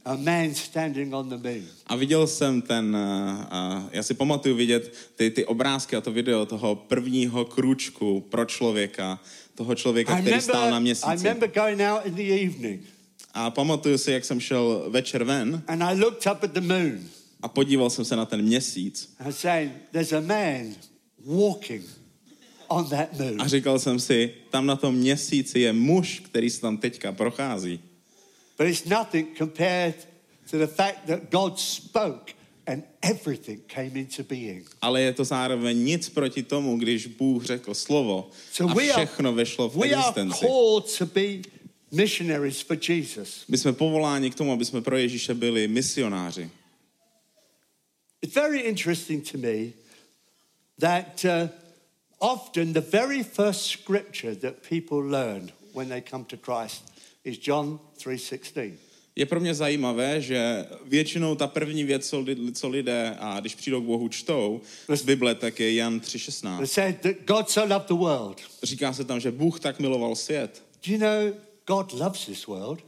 a 0.04 0.16
man 0.16 0.54
standing 0.54 1.14
on 1.14 1.28
the 1.28 1.36
moon. 1.48 1.62
A 1.86 1.96
viděl 1.96 2.26
jsem 2.26 2.62
ten, 2.62 2.96
uh, 2.96 3.40
uh, 3.76 3.82
já 3.92 4.02
si 4.02 4.14
pamatuju 4.14 4.56
vidět 4.56 4.94
ty, 5.16 5.30
ty 5.30 5.44
obrázky 5.44 5.96
a 5.96 6.00
to 6.00 6.12
video 6.12 6.46
toho 6.46 6.74
prvního 6.74 7.44
krůčku 7.44 8.20
pro 8.20 8.44
člověka, 8.44 9.20
toho 9.54 9.74
člověka, 9.74 10.18
I 10.18 10.22
který 10.22 10.40
stál 10.40 10.54
na 10.54 10.64
remember, 10.64 10.80
I 10.80 10.82
měsíci. 10.82 11.24
remember 11.24 11.50
going 11.54 11.80
out 11.80 12.06
in 12.06 12.14
the 12.14 12.22
evening 12.44 12.80
A 13.34 13.50
pamatuju 13.50 13.98
si, 13.98 14.12
jak 14.12 14.24
jsem 14.24 14.40
šel 14.40 14.86
večer 14.88 15.24
ven 15.24 15.62
and 15.68 15.82
I 15.82 15.94
looked 16.00 16.32
up 16.32 16.42
at 16.44 16.50
the 16.52 16.60
moon 16.60 16.98
a 17.42 17.48
podíval 17.48 17.90
jsem 17.90 18.04
se 18.04 18.16
na 18.16 18.26
ten 18.26 18.42
měsíc 18.42 19.14
and 19.18 19.32
saying, 19.32 19.72
There's 19.92 20.12
a 20.12 20.20
man 20.20 20.74
walking 21.26 21.84
on 22.68 22.88
that 22.88 23.18
moon. 23.18 23.42
a 23.42 23.48
říkal 23.48 23.78
jsem 23.78 24.00
si, 24.00 24.34
tam 24.50 24.66
na 24.66 24.76
tom 24.76 24.94
měsíci 24.94 25.60
je 25.60 25.72
muž, 25.72 26.22
který 26.24 26.50
se 26.50 26.60
tam 26.60 26.76
teďka 26.78 27.12
prochází. 27.12 27.80
But 28.62 28.70
it's 28.70 28.86
nothing 28.86 29.34
compared 29.34 29.96
to 30.50 30.56
the 30.56 30.68
fact 30.68 31.08
that 31.08 31.32
God 31.32 31.58
spoke 31.58 32.32
and 32.64 32.84
everything 33.02 33.60
came 33.66 33.96
into 33.96 34.22
being. 34.22 34.62
Ale 34.80 35.00
je 35.00 35.12
to 35.12 35.24
zároveň 35.24 35.84
nic 35.84 36.08
proti 36.08 36.42
tomu, 36.42 36.76
když 36.76 37.06
Bůh 37.06 37.44
řekl 37.44 37.74
slovo 37.74 38.30
So 38.52 38.72
a 38.72 38.74
we 38.74 38.92
are, 38.92 39.06
všechno 39.06 39.32
vešlo 39.32 39.68
v 39.68 39.76
we 39.76 39.88
are 39.88 39.98
existenci. 39.98 40.46
called 40.46 40.98
to 40.98 41.06
be 41.06 41.42
missionaries 41.90 42.60
for 42.60 42.76
Jesus. 42.88 43.44
My 43.48 43.58
jsme 43.58 43.72
povoláni 43.72 44.30
k 44.30 44.34
tomu, 44.34 44.52
aby 44.52 44.64
jsme 44.64 44.80
pro 44.80 44.96
Ježíše 44.96 45.34
byli 45.34 45.68
misionáři. 45.68 46.50
It's 48.22 48.34
very 48.34 48.60
interesting 48.60 49.30
to 49.32 49.38
me 49.38 49.72
that 50.78 51.24
uh, 51.24 51.48
often 52.18 52.72
the 52.72 52.80
very 52.80 53.24
first 53.24 53.66
scripture 53.66 54.36
that 54.36 54.54
people 54.68 54.98
learn 54.98 55.50
when 55.74 55.88
they 55.88 56.02
come 56.10 56.24
to 56.24 56.36
Christ 56.36 56.91
is 57.24 57.38
John 57.42 57.80
3:16. 57.98 58.72
Je 59.16 59.26
pro 59.26 59.40
mě 59.40 59.54
zajímavé, 59.54 60.20
že 60.20 60.66
většinou 60.84 61.34
ta 61.34 61.46
první 61.46 61.84
věc, 61.84 62.08
co, 62.08 62.20
li, 62.20 62.52
co 62.52 62.68
lidé, 62.68 63.16
a 63.18 63.40
když 63.40 63.54
přijdou 63.54 63.80
k 63.80 63.84
Bohu, 63.84 64.08
čtou 64.08 64.60
z 64.94 65.02
Bible, 65.02 65.34
tak 65.34 65.60
je 65.60 65.74
Jan 65.74 65.96
It 65.96 66.02
3.16. 66.02 66.66
said 66.66 67.00
that 67.00 67.16
God 67.26 67.50
so 67.50 67.74
loved 67.74 67.88
the 67.88 67.94
world. 67.94 68.40
Říká 68.62 68.92
se 68.92 69.04
tam, 69.04 69.20
že 69.20 69.30
Bůh 69.30 69.60
tak 69.60 69.80
miloval 69.80 70.14
svět. 70.14 70.62
Do 70.86 70.92
you 70.92 70.98
know 70.98 71.32
God 71.66 71.92
loves 71.92 72.26
this 72.26 72.46
world? 72.46 72.78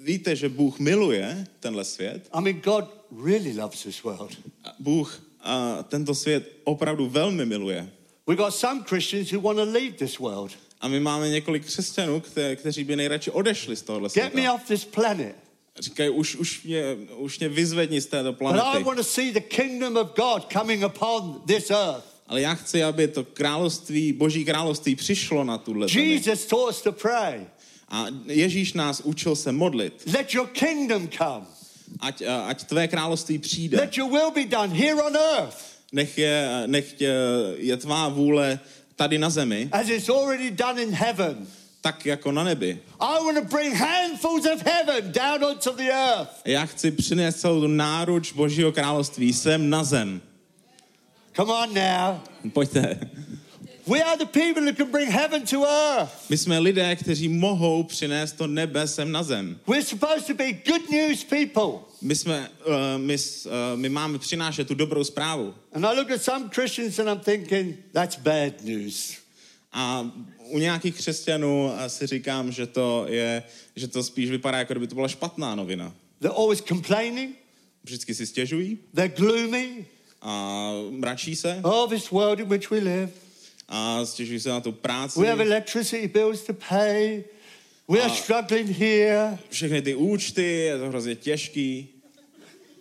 Víte, 0.00 0.36
že 0.36 0.48
Bůh 0.48 0.78
miluje 0.78 1.46
tenhle 1.60 1.84
svět? 1.84 2.28
I 2.32 2.40
mean, 2.40 2.60
God 2.60 2.84
really 3.24 3.56
loves 3.56 3.82
this 3.82 4.02
world. 4.02 4.30
Bůh 4.78 5.22
a 5.40 5.82
tento 5.82 6.14
svět 6.14 6.52
opravdu 6.64 7.08
velmi 7.08 7.46
miluje. 7.46 7.90
We've 8.26 8.42
got 8.42 8.54
some 8.54 8.82
Christians 8.88 9.32
who 9.32 9.40
want 9.40 9.58
to 9.58 9.64
leave 9.64 9.96
this 9.96 10.18
world. 10.18 10.52
A 10.80 10.88
my 10.88 11.00
máme 11.00 11.28
několik 11.30 11.64
křesťanů, 11.66 12.20
kte, 12.20 12.56
kteří 12.56 12.84
by 12.84 12.96
nejradši 12.96 13.30
odešli 13.30 13.76
z 13.76 13.82
tohohle 13.82 14.08
Get 14.14 14.24
me 14.24 14.30
světa. 14.30 14.52
off 14.52 14.68
this 14.68 14.84
planet. 14.84 15.36
Říkají, 15.78 16.10
už, 16.10 16.36
už, 16.36 16.62
mě, 16.62 16.82
už 17.16 17.38
mě 17.38 17.48
vyzvedni 17.48 18.00
z 18.00 18.06
této 18.06 18.32
But 18.32 18.36
I 18.36 18.38
planety. 18.38 18.84
want 18.84 18.98
to 18.98 19.04
see 19.04 19.32
the 19.32 19.40
kingdom 19.40 19.96
of 19.96 20.08
God 20.16 20.46
coming 20.52 20.84
upon 20.86 21.42
this 21.46 21.70
earth. 21.70 22.04
Ale 22.26 22.40
já 22.40 22.54
chci, 22.54 22.82
aby 22.84 23.08
to 23.08 23.24
království, 23.24 24.12
boží 24.12 24.44
království 24.44 24.96
přišlo 24.96 25.44
na 25.44 25.58
tuhle 25.58 25.88
zemi. 25.88 26.08
Jesus 26.08 26.44
taught 26.46 26.70
us 26.70 26.82
to 26.82 26.92
pray. 26.92 27.40
A 27.88 28.06
Ježíš 28.26 28.72
nás 28.72 29.00
učil 29.04 29.36
se 29.36 29.52
modlit. 29.52 30.02
Let 30.14 30.34
your 30.34 30.46
kingdom 30.46 31.08
come. 31.08 31.46
Ať, 32.00 32.22
a- 32.22 32.40
ať 32.46 32.64
tvé 32.64 32.88
království 32.88 33.38
přijde. 33.38 33.76
Let 33.78 33.96
your 33.96 34.10
will 34.10 34.30
be 34.30 34.44
done 34.44 34.74
here 34.74 34.94
on 35.02 35.16
earth 35.16 35.56
Nech 35.92 36.18
je, 36.18 36.62
nech 36.66 37.00
je, 37.00 37.14
je 37.56 37.76
tvá 37.76 38.08
vůle 38.08 38.60
tady 38.96 39.18
na 39.18 39.30
zemi, 39.30 39.68
as 39.72 39.88
it's 39.88 40.08
already 40.08 40.50
done 40.50 40.82
in 40.82 40.90
heaven. 40.92 41.46
tak 41.80 42.06
jako 42.06 42.32
na 42.32 42.44
nebi. 42.44 42.78
I 43.00 43.24
want 43.24 43.38
to 43.38 43.56
bring 43.56 43.74
handfuls 43.74 44.46
of 44.46 44.62
heaven 44.62 45.12
down 45.12 45.44
onto 45.44 45.72
the 45.72 45.90
earth. 45.92 46.30
Já 46.44 46.66
chci 46.66 46.90
přinést 46.90 47.40
celou 47.40 47.60
tu 47.60 47.66
náruč 47.66 48.32
božího 48.32 48.72
království 48.72 49.32
sem 49.32 49.70
na 49.70 49.84
zem. 49.84 50.20
Come 51.36 51.52
on 51.52 51.74
now. 51.74 52.20
Pojďte. 52.52 53.00
We 53.88 54.02
are 54.02 54.16
the 54.16 54.26
people 54.26 54.62
who 54.64 54.72
can 54.72 54.90
bring 54.90 55.10
heaven 55.10 55.46
to 55.46 55.64
earth. 55.64 56.10
My 56.30 56.36
jsme 56.38 56.58
lidé, 56.58 56.96
kteří 56.96 57.28
mohou 57.28 57.82
přinést 57.82 58.32
to 58.32 58.46
nebe 58.46 58.88
sem 58.88 59.12
na 59.12 59.22
zem. 59.22 59.60
We're 59.66 59.84
supposed 59.84 60.26
to 60.26 60.34
be 60.34 60.52
good 60.52 60.90
news 60.90 61.24
people. 61.24 61.84
My, 62.02 62.14
jsme, 62.16 62.48
uh, 62.66 62.74
my, 62.96 63.16
uh, 63.44 63.52
my 63.74 63.88
máme 63.88 64.18
přinášet 64.18 64.68
tu 64.68 64.74
dobrou 64.74 65.04
zprávu. 65.04 65.54
And 65.72 65.86
I 65.86 65.94
look 65.96 66.10
at 66.10 66.22
some 66.22 66.48
Christians 66.54 66.98
and 66.98 67.08
I'm 67.08 67.20
thinking, 67.20 67.76
that's 67.92 68.16
bad 68.16 68.64
news. 68.64 69.14
A 69.72 70.10
u 70.48 70.58
nějakých 70.58 70.94
křesťanů 70.94 71.70
si 71.86 72.06
říkám, 72.06 72.52
že 72.52 72.66
to, 72.66 73.06
je, 73.08 73.42
že 73.76 73.88
to 73.88 74.02
spíš 74.02 74.30
vypadá, 74.30 74.58
jako 74.58 74.72
kdyby 74.72 74.86
to 74.86 74.94
byla 74.94 75.08
špatná 75.08 75.54
novina. 75.54 75.94
They're 76.20 76.36
always 76.36 76.60
complaining, 76.62 77.36
Vždycky 77.84 78.14
si 78.14 78.26
stěžují 78.26 78.78
they're 78.94 79.14
gloomy. 79.16 79.86
a 80.22 80.70
mračí 80.90 81.36
se 81.36 81.60
Oh, 81.62 81.90
this 81.90 82.10
world 82.10 82.40
in 82.40 82.48
which 82.48 82.70
we 82.70 82.78
live. 82.78 83.10
A 83.68 84.04
stěžují 84.06 84.40
se 84.40 84.48
na 84.48 84.60
tu 84.60 84.72
práci. 84.72 85.20
We 85.20 85.28
have 85.28 85.44
electricity 85.44 86.08
bills 86.08 86.42
to 86.42 86.52
pay. 86.68 87.24
We 87.88 88.00
are 88.00 88.14
struggling 88.14 88.68
here. 88.68 89.38
Všechny 89.50 89.82
ty 89.82 89.94
účty, 89.94 90.42
je 90.42 90.78
to 90.78 90.88
hrozně 90.88 91.14
těžký. 91.14 91.88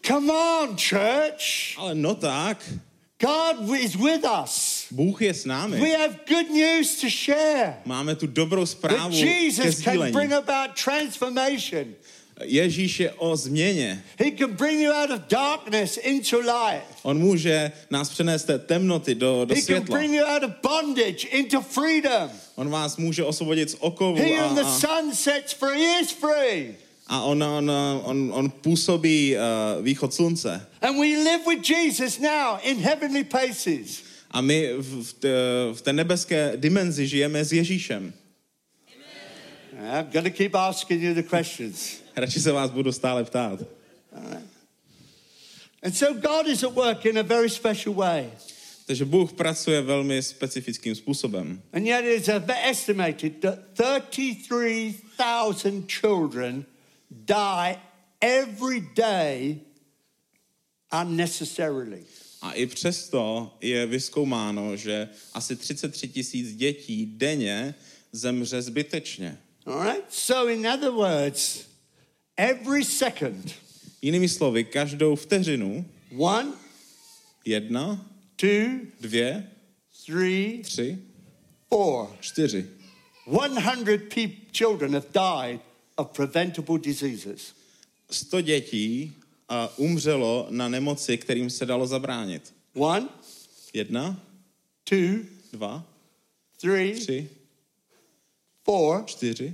Come 0.07 0.33
on, 0.33 0.77
church. 0.77 1.77
Ale 1.77 1.95
no 1.95 2.15
tak, 2.15 2.73
God 3.19 3.75
is 3.79 3.95
with 3.95 4.25
us. 4.43 4.87
Bůh 4.91 5.21
je 5.21 5.33
s 5.33 5.45
námi. 5.45 5.79
We 5.79 5.97
have 5.97 6.19
good 6.27 6.49
news 6.49 7.01
to 7.01 7.07
share. 7.09 7.73
Máme 7.85 8.15
tu 8.15 8.27
dobrou 8.27 8.61
That 8.61 8.69
zprávu 8.69 9.09
ke 9.09 9.25
Jesus 9.25 9.81
can 9.81 9.93
sdílení. 9.93 10.13
bring 10.13 10.33
about 10.33 10.83
transformation. 10.83 11.95
Ježíš 12.43 12.99
je 12.99 13.11
o 13.11 13.35
změně. 13.35 14.03
He 14.19 14.31
can 14.31 14.53
bring 14.53 14.81
you 14.81 14.91
out 14.91 15.09
of 15.11 15.19
darkness 15.29 15.97
into 15.97 16.39
light. 16.39 16.83
On 17.03 17.17
může 17.17 17.71
nás 17.89 18.09
přenést 18.09 18.41
z 18.41 18.45
té 18.45 18.59
temnoty 18.59 19.15
do, 19.15 19.45
do 19.45 19.55
He 19.55 19.61
can 19.61 19.65
světla. 19.65 19.97
bring 19.97 20.13
you 20.13 20.25
out 20.25 20.43
of 20.43 20.51
bondage 20.61 21.27
into 21.27 21.61
freedom. 21.61 22.29
On 22.55 22.69
vás 22.69 22.97
může 22.97 23.23
osvobodit 23.23 23.69
z 23.69 23.75
okovu 23.79 24.15
He 24.17 24.37
a, 24.37 24.45
whom 24.47 24.55
the 24.55 24.63
sun 24.63 25.13
sets 25.15 25.53
free 25.53 25.99
is 26.01 26.11
free. 26.11 26.75
a 27.07 27.21
on, 27.23 27.43
on, 27.43 27.71
on, 28.03 28.31
on 28.33 28.49
působí 28.49 29.35
uh, 29.35 29.83
východ 29.85 30.13
slunce. 30.13 30.67
And 30.81 30.95
we 30.99 31.07
live 31.07 31.39
with 31.47 31.69
Jesus 31.69 32.19
now 32.19 32.57
in 32.63 32.77
heavenly 32.77 33.23
places. 33.23 34.03
A 34.31 34.41
my 34.41 34.73
v, 34.77 35.03
v, 35.03 35.13
té, 35.13 35.29
v 35.73 35.81
té 35.81 35.93
nebeské 35.93 36.53
dimenzi 36.55 37.07
žijeme 37.07 37.45
s 37.45 37.53
Ježíšem. 37.53 38.13
I'm 39.73 40.07
going 40.11 40.23
to 40.25 40.31
keep 40.31 40.55
asking 40.55 41.01
you 41.03 41.13
the 41.13 41.23
questions. 41.23 42.04
Radši 42.15 42.39
se 42.39 42.51
vás 42.51 42.71
budu 42.71 42.91
stále 42.91 43.23
ptát. 43.23 43.59
And 45.83 45.93
so 45.93 46.13
God 46.13 46.47
is 46.47 46.63
at 46.63 46.73
work 46.73 47.05
in 47.05 47.17
a 47.19 47.23
very 47.23 47.49
special 47.49 47.95
way. 47.95 48.31
Takže 48.85 49.05
Bůh 49.05 49.33
pracuje 49.33 49.81
velmi 49.81 50.23
specifickým 50.23 50.95
způsobem. 50.95 51.61
And 51.73 51.85
yet 51.85 52.05
it 52.05 52.21
is 52.21 52.29
estimated 52.69 53.33
that 53.39 53.59
33,000 54.09 55.91
children 55.91 56.65
die 57.09 57.79
every 58.21 58.81
day 58.95 59.59
unnecessarily. 61.01 62.05
A 62.41 62.51
i 62.51 62.65
přesto 62.65 63.53
je 63.61 63.85
vyskoumáno, 63.85 64.75
že 64.75 65.09
asi 65.33 65.55
33 65.55 66.07
tisíc 66.07 66.55
dětí 66.55 67.05
denně 67.05 67.75
zemře 68.11 68.61
zbytečně. 68.61 69.37
All 69.65 69.83
right? 69.83 70.13
So, 70.13 70.53
in 70.53 70.67
other 70.67 70.91
words, 70.91 71.65
every 72.37 72.85
second, 72.85 73.55
Jinými 74.01 74.29
slovy, 74.29 74.63
každou 74.63 75.15
vteřinu, 75.15 75.85
one, 76.17 76.53
jedna, 77.45 78.05
two, 78.35 78.79
dvě, 79.01 79.51
three, 80.05 80.61
tři, 80.63 80.97
four, 81.69 82.17
čtyři, 82.19 82.69
100 83.27 83.97
peop 84.15 84.31
children 84.51 84.93
have 84.93 85.07
died 85.13 85.61
of 85.95 86.07
preventable 86.11 86.79
diseases. 86.79 87.53
100 88.11 88.41
dětí 88.41 89.13
a 89.49 89.77
umřelo 89.77 90.47
na 90.49 90.69
nemoci, 90.69 91.17
kterým 91.17 91.49
se 91.49 91.65
dalo 91.65 91.87
zabránit. 91.87 92.53
One, 92.73 93.07
Jedna, 93.75 94.19
two, 94.83 95.25
dva, 95.51 95.83
three, 96.57 96.93
tři, 96.93 97.29
four, 98.63 99.03
čtyři, 99.05 99.53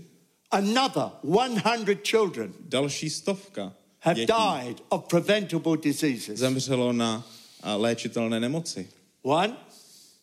another 0.52 1.12
100 1.24 1.96
children 2.04 2.54
další 2.60 3.10
stovka 3.10 3.74
have 4.00 4.16
dětí 4.16 4.34
died 4.34 4.82
of 4.90 5.08
preventable 5.08 5.78
diseases. 5.78 6.40
zemřelo 6.40 6.94
na 6.94 7.28
léčitelné 7.76 8.40
nemoci. 8.40 8.90
One, 9.22 9.58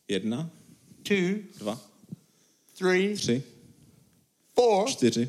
Jedna, 0.08 0.50
two, 1.02 1.38
dva, 1.58 1.80
three, 2.78 3.14
tři, 3.14 3.42
four, 4.54 4.88
čtyři, 4.88 5.28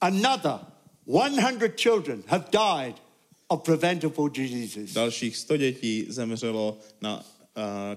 another 0.00 0.58
100 1.06 1.68
children 1.76 2.22
have 2.26 2.44
died 2.50 3.02
of 3.48 3.62
preventable 3.62 4.30
diseases. 4.30 4.92
dalších 4.92 5.36
100 5.36 5.56
dětí 5.56 6.06
zemřelo 6.08 6.78
na 7.00 7.16
uh, 7.16 7.22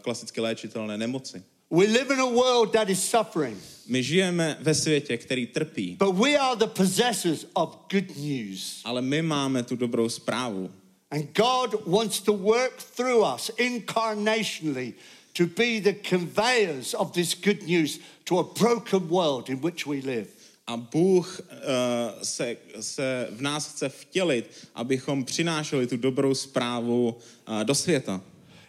klasicky 0.02 0.42
léčitelné 0.42 0.98
nemoci. 0.98 1.44
We 1.74 1.88
live 1.88 2.14
in 2.14 2.20
a 2.20 2.28
world 2.28 2.74
that 2.74 2.90
is 2.90 3.10
suffering, 3.10 3.58
My 3.88 4.04
žijeme 4.04 4.58
ve 4.62 4.74
světě, 4.74 5.18
který 5.18 5.48
trpí, 5.48 5.98
but 6.00 6.16
we 6.16 6.38
are 6.38 6.56
the 6.56 6.68
possessors 6.68 7.46
of 7.54 7.78
good 7.92 8.18
news. 8.18 8.82
ale 8.86 9.02
my 9.02 9.22
máme 9.22 9.64
tu 9.64 9.76
dobrou 9.76 10.10
zprávu. 10.10 10.72
And 11.12 11.36
God 11.38 11.88
wants 11.88 12.20
to 12.22 12.34
work 12.34 12.82
through 12.96 13.26
us 13.36 13.52
incarnationally 13.58 14.94
to 15.34 15.46
be 15.46 15.80
the 15.82 15.94
conveyors 16.10 16.94
of 16.94 17.12
this 17.12 17.34
good 17.36 17.68
news 17.68 18.00
to 18.24 18.40
a 18.40 18.44
broken 18.44 19.10
world 19.10 19.50
in 19.50 19.60
which 19.62 19.88
we 19.88 19.96
live. 19.96 20.28
A 20.68 20.78
Bůh 20.78 21.42
uh, 21.52 21.58
se, 22.24 22.58
se 22.80 23.28
v 23.32 23.42
nás 23.42 23.68
chce 23.68 23.90
vtělit, 23.90 24.50
abychom 24.76 25.26
přinášeli 25.26 25.88
tu 25.88 25.98
dobrou 25.98 26.36
zprávu 26.36 27.18
uh, 27.48 27.64
do 27.64 27.76
světa. 27.76 28.22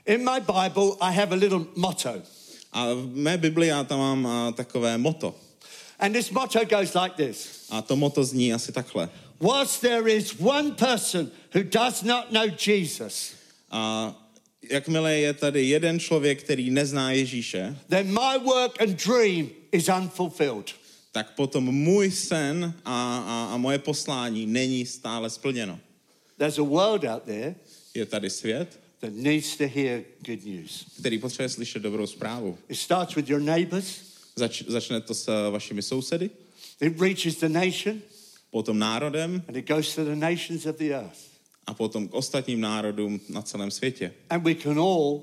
In 0.07 0.25
my 0.25 0.41
Bible, 0.41 0.91
I 1.01 1.13
have 1.15 1.33
a 1.33 1.39
little 1.39 1.65
motto. 1.77 2.23
A 2.75 2.95
v 2.95 3.17
mé 3.17 3.39
Bibli 3.39 3.67
já 3.67 3.85
tam 3.85 3.99
mám 3.99 4.55
takové 4.55 4.99
moto. 4.99 5.35
And 5.99 6.13
this 6.13 6.31
motto 6.31 6.65
goes 6.65 6.95
like 6.95 7.15
this 7.17 7.67
A 7.71 7.83
to 7.83 7.97
moto 7.97 8.25
zní 8.25 8.55
asi 8.55 8.73
takhle. 8.73 9.09
Whilst 9.41 9.81
there 9.81 10.09
is 10.09 10.35
one 10.41 10.71
person 10.71 11.31
who 11.55 11.63
does 11.63 12.03
not 12.03 12.33
know 12.33 12.47
Jesus, 12.67 13.33
A 13.71 14.15
jakmile 14.71 15.15
je 15.19 15.35
tady 15.35 15.65
jeden 15.67 16.01
člověk, 16.01 16.43
který 16.43 16.71
nezná 16.71 17.11
Ježíše, 17.11 17.79
then 17.89 18.07
my 18.07 18.39
work 18.45 18.81
and 18.83 19.05
dream 19.07 19.49
is 19.73 19.89
unfulfilled. 19.89 20.75
tak 21.13 21.35
potom 21.35 21.65
můj 21.65 22.11
sen 22.11 22.75
a, 22.85 23.19
a, 23.19 23.55
a 23.55 23.57
moje 23.57 23.79
poslání 23.79 24.47
není 24.47 24.87
stále 24.87 25.31
splněno. 25.31 25.81
There's 26.39 26.59
a 26.59 26.63
world 26.63 27.05
out 27.05 27.23
there 27.23 27.55
Je 27.95 28.07
tady 28.07 28.31
svět, 28.31 28.81
that 29.05 29.13
needs 29.15 29.57
to 29.57 29.65
hear 29.69 30.05
good 30.27 30.45
news. 30.45 30.85
který 31.01 31.19
potřebuje 31.19 31.49
slyšet 31.49 31.83
dobrou 31.83 32.07
zprávu. 32.07 32.59
It 32.69 32.79
starts 32.79 33.15
with 33.15 33.29
your 33.29 33.41
neighbors, 33.41 33.87
Zač, 34.37 34.63
začne 34.67 35.01
to 35.01 35.15
s 35.15 35.29
eh, 35.29 35.51
vašimi 35.51 35.83
sousedy, 35.83 36.31
it 36.81 37.01
reaches 37.01 37.37
the 37.37 37.49
nation, 37.49 38.01
potom 38.51 38.79
národem 38.79 39.43
and 39.49 39.57
it 39.57 39.69
goes 39.69 39.95
to 39.95 40.05
the 40.05 40.15
nations 40.17 40.67
of 40.67 40.77
the 40.77 40.91
earth. 40.95 41.19
a 41.67 41.75
potom 41.75 42.09
k 42.09 42.15
ostatním 42.15 42.61
národům 42.61 43.21
na 43.29 43.43
celém 43.43 43.71
světě. 43.71 44.13
And 44.31 44.43
we 44.43 44.55
can 44.55 44.79
all 44.79 45.23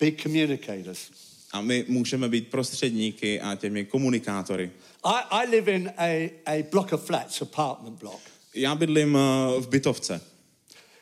be 0.00 0.12
communicators. 0.12 1.10
A 1.52 1.60
my 1.60 1.84
můžeme 1.88 2.28
být 2.28 2.48
prostředníky 2.48 3.40
a 3.40 3.54
těmi 3.54 3.84
komunikátory. 3.84 4.70
I, 5.04 5.22
I 5.30 5.50
live 5.50 5.72
in 5.72 5.92
a, 5.96 6.32
a 6.46 6.62
block 6.70 6.92
of 6.92 7.06
flats, 7.06 7.42
apartment 7.42 7.98
block. 8.00 8.20
Já 8.54 8.74
bydlím 8.74 9.16
eh, 9.16 9.60
v 9.60 9.68
bytovce. 9.68 10.20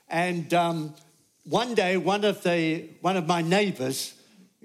And 0.08 0.52
um, 0.52 0.94
one 1.44 1.74
day, 1.74 1.96
one 1.96 2.24
of, 2.24 2.42
the, 2.42 2.84
one 3.02 3.16
of 3.16 3.26
my 3.26 3.42
neighbors 3.42 4.14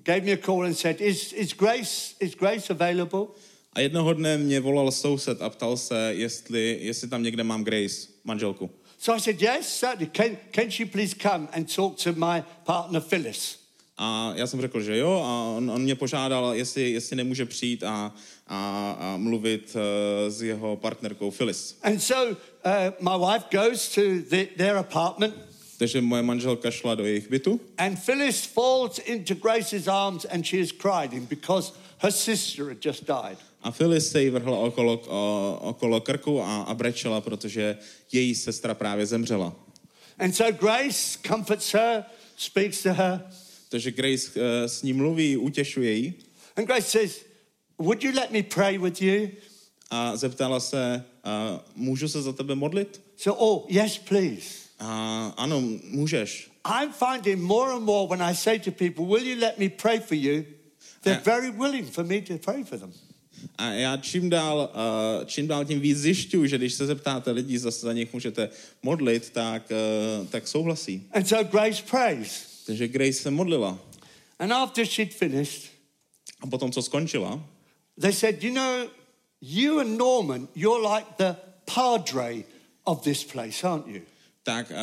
gave 0.03 0.23
me 0.23 0.31
a 0.31 0.37
call 0.37 0.65
and 0.65 0.75
said, 0.75 1.01
is, 1.01 1.33
is, 1.33 1.53
Grace, 1.53 2.15
is 2.19 2.35
Grace 2.35 2.69
available? 2.69 3.27
A 3.73 3.79
jednoho 3.79 4.13
dne 4.13 4.37
mě 4.37 4.59
volal 4.59 4.91
soused 4.91 5.41
a 5.41 5.49
ptal 5.49 5.77
se, 5.77 6.13
jestli, 6.13 6.77
jestli 6.81 7.07
tam 7.07 7.23
někde 7.23 7.43
mám 7.43 7.63
Grace, 7.63 8.07
manželku. 8.23 8.69
So 8.97 9.17
I 9.17 9.19
said, 9.19 9.41
yes, 9.41 9.79
certainly. 9.79 10.11
Can, 10.13 10.37
can 10.51 10.71
she 10.71 10.85
please 10.85 11.13
come 11.13 11.47
and 11.51 11.75
talk 11.75 11.97
to 12.03 12.13
my 12.13 12.43
partner, 12.63 13.01
Phyllis? 13.01 13.59
A 13.97 14.33
já 14.35 14.47
jsem 14.47 14.61
řekl, 14.61 14.81
že 14.81 14.97
jo, 14.97 15.21
a 15.25 15.55
on, 15.57 15.71
on 15.71 15.81
mě 15.81 15.95
požádal, 15.95 16.53
jestli, 16.53 16.91
jestli 16.91 17.15
nemůže 17.15 17.45
přijít 17.45 17.83
a, 17.83 18.15
a, 18.47 18.91
a 18.99 19.17
mluvit 19.17 19.75
uh, 19.75 20.31
s 20.31 20.41
jeho 20.41 20.75
partnerkou 20.75 21.31
Phyllis. 21.31 21.77
And 21.83 21.99
so 21.99 22.31
uh, 22.31 22.35
my 22.99 23.25
wife 23.25 23.45
goes 23.51 23.95
to 23.95 24.01
the, 24.29 24.45
their 24.57 24.77
apartment, 24.77 25.33
Takže 25.77 26.01
moje 26.01 26.23
manželka 26.23 26.71
šla 26.71 26.95
do 26.95 27.05
jejich 27.05 27.29
bytu 27.29 27.59
and 27.77 27.99
Phyllis 28.05 28.45
falls 28.45 28.99
into 28.99 29.35
Grace's 29.35 29.87
arms 29.87 30.25
and 30.25 30.45
she 30.45 30.57
is 30.57 30.71
crying 30.71 31.29
because 31.29 31.73
her 31.97 32.11
sister 32.11 32.65
had 32.65 32.85
just 32.85 33.05
died. 33.07 33.37
a 33.61 33.71
Phyllis 33.71 34.11
se 34.11 34.23
jí 34.23 34.29
vrhla 34.29 34.57
okolo, 34.57 35.01
o, 35.07 35.59
okolo 35.61 36.01
krku 36.01 36.41
a, 36.41 36.61
a 36.61 36.73
brečela, 36.73 37.21
protože 37.21 37.77
její 38.11 38.35
sestra 38.35 38.73
právě 38.73 39.05
zemřela. 39.05 39.55
And 40.19 40.33
so 40.33 40.57
Grace 40.59 41.19
comforts 41.27 41.73
her, 41.73 42.03
speaks 42.37 42.83
to 42.83 42.93
her, 42.93 43.21
Takže 43.69 43.91
Grace 43.91 44.31
uh, 44.31 44.41
s 44.65 44.83
ní 44.83 44.93
mluví, 44.93 45.37
utěšuje 45.37 45.91
ji 45.91 46.13
and 46.55 46.65
Grace 46.65 46.89
says, 46.89 47.25
Would 47.77 48.03
you 48.03 48.11
let 48.11 48.31
me 48.31 48.43
pray 48.43 48.77
with 48.77 49.01
you? 49.01 49.29
a 49.89 50.17
zeptala 50.17 50.59
se, 50.59 51.03
uh, 51.25 51.59
můžu 51.75 52.07
se 52.07 52.21
za 52.21 52.33
tebe 52.33 52.55
modlit? 52.55 53.01
So, 53.17 53.39
oh, 53.39 53.65
yes, 53.69 53.97
please. 53.97 54.64
A 54.79 55.27
ano, 55.37 55.61
můžeš. 55.83 56.51
I'm 56.81 56.91
finding 56.93 57.41
more 57.41 57.71
and 57.71 57.83
more 57.83 58.07
when 58.07 58.21
I 58.31 58.35
say 58.35 58.59
to 58.59 58.71
people, 58.71 59.05
Will 59.05 59.23
you 59.23 59.39
let 59.39 59.59
me 59.59 59.69
pray 59.69 59.99
for 59.99 60.17
you? 60.17 60.43
They're 61.03 61.19
Uh, 61.19 61.23
very 61.23 61.51
willing 61.51 61.85
for 61.91 62.03
me 62.05 62.21
to 62.21 62.37
pray 62.37 62.63
for 62.63 62.79
them. 62.79 62.93
A 63.57 63.69
já 63.71 63.97
čím 63.97 64.29
dál, 64.29 64.69
uh, 65.19 65.25
čím 65.25 65.47
dál 65.47 65.65
tím 65.65 65.79
víc 65.79 65.97
zjišťuju, 65.97 66.45
že 66.45 66.57
když 66.57 66.73
se 66.73 66.85
zeptáte 66.85 67.31
lidí, 67.31 67.57
zase 67.57 67.79
za 67.85 67.93
nich 67.93 68.13
můžete 68.13 68.49
modlit, 68.83 69.29
tak, 69.29 69.71
tak 70.29 70.47
souhlasí. 70.47 71.07
And 71.11 71.25
so 71.27 71.49
Grace 71.51 71.83
prays. 71.83 72.45
Takže 72.65 72.87
Grace 72.87 73.13
se 73.13 73.31
modlila. 73.31 73.79
And 74.39 74.53
after 74.53 74.85
she'd 74.85 75.13
finished, 75.13 75.71
A 76.41 76.47
potom, 76.47 76.71
co 76.71 76.81
skončila, 76.81 77.43
they 78.01 78.13
said, 78.13 78.43
You 78.43 78.53
know, 78.53 78.89
you 79.41 79.79
and 79.79 79.97
Norman, 79.97 80.47
you're 80.55 80.95
like 80.95 81.07
the 81.17 81.35
padre 81.65 82.43
of 82.83 83.01
this 83.03 83.23
place, 83.23 83.67
aren't 83.67 83.87
you? 83.87 84.01
Tak 84.45 84.69
uh, 84.69 84.77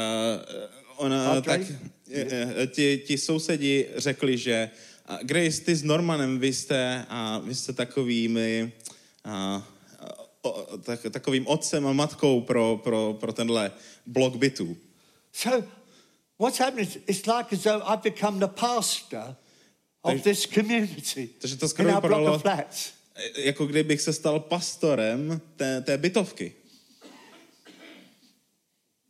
ona, 0.97 1.41
tak 1.41 1.61
uh, 1.61 2.67
ti, 2.67 2.99
ti 3.07 3.19
sousedi 3.19 3.87
řekli, 3.97 4.39
že 4.39 4.71
uh, 5.11 5.17
Grace, 5.23 5.61
ty 5.61 5.77
s 5.77 5.83
Normanem, 5.83 6.39
vy 6.39 6.53
jste, 6.53 7.07
uh, 7.11 7.49
vy 7.49 7.55
jste 7.55 7.73
takovými, 7.73 8.73
uh, 9.27 9.63
o, 10.43 10.79
tak, 10.79 11.01
takovým 11.11 11.47
otcem 11.47 11.87
a 11.87 11.93
matkou 11.93 12.41
pro, 12.41 12.81
pro, 12.85 13.17
pro 13.21 13.33
tenhle 13.33 13.71
blok 14.07 14.37
bytů. 14.37 14.77
So 15.33 15.67
what's 16.39 16.59
happening 16.59 16.89
is 16.89 16.99
it's 17.07 17.27
like 17.27 17.55
as 17.55 17.63
though 17.63 17.83
I've 17.87 18.03
become 18.03 18.39
the 18.41 18.49
pastor 18.61 19.35
of 20.03 20.13
Takže- 20.13 20.23
this 20.25 20.47
community 20.47 21.29
takže 21.39 21.57
to 21.57 21.67
in 21.67 21.71
skoro 21.71 21.89
our 21.95 22.01
block 22.01 22.21
vypadalo- 22.21 22.35
of 22.35 22.43
flats. 22.43 22.93
Jako 23.37 23.67
kdybych 23.67 24.01
se 24.01 24.13
stal 24.13 24.41
pastorem 24.41 25.41
té, 25.57 25.81
té 25.81 25.99
bytovky. 25.99 26.53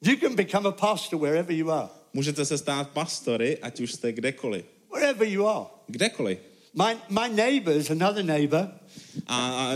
You 0.02 0.16
can 0.16 0.34
become 0.34 0.68
a 0.68 0.72
pastor 0.72 1.18
wherever 1.18 1.52
you 1.56 1.70
are. 1.70 1.88
Můžete 2.12 2.44
se 2.44 2.58
stát 2.58 2.88
pastory, 2.88 3.58
ať 3.62 3.80
už 3.80 3.92
jste 3.92 4.12
kdekoliv. 4.12 4.64
Wherever 4.92 5.28
you 5.28 5.46
are. 5.46 5.66
Kdekoliv. 5.86 6.38
My, 6.74 6.96
my 7.08 7.28
neighbour's 7.28 7.90
another 7.90 8.24
neighbour, 8.24 8.68
A, 9.26 9.36
a, 9.36 9.74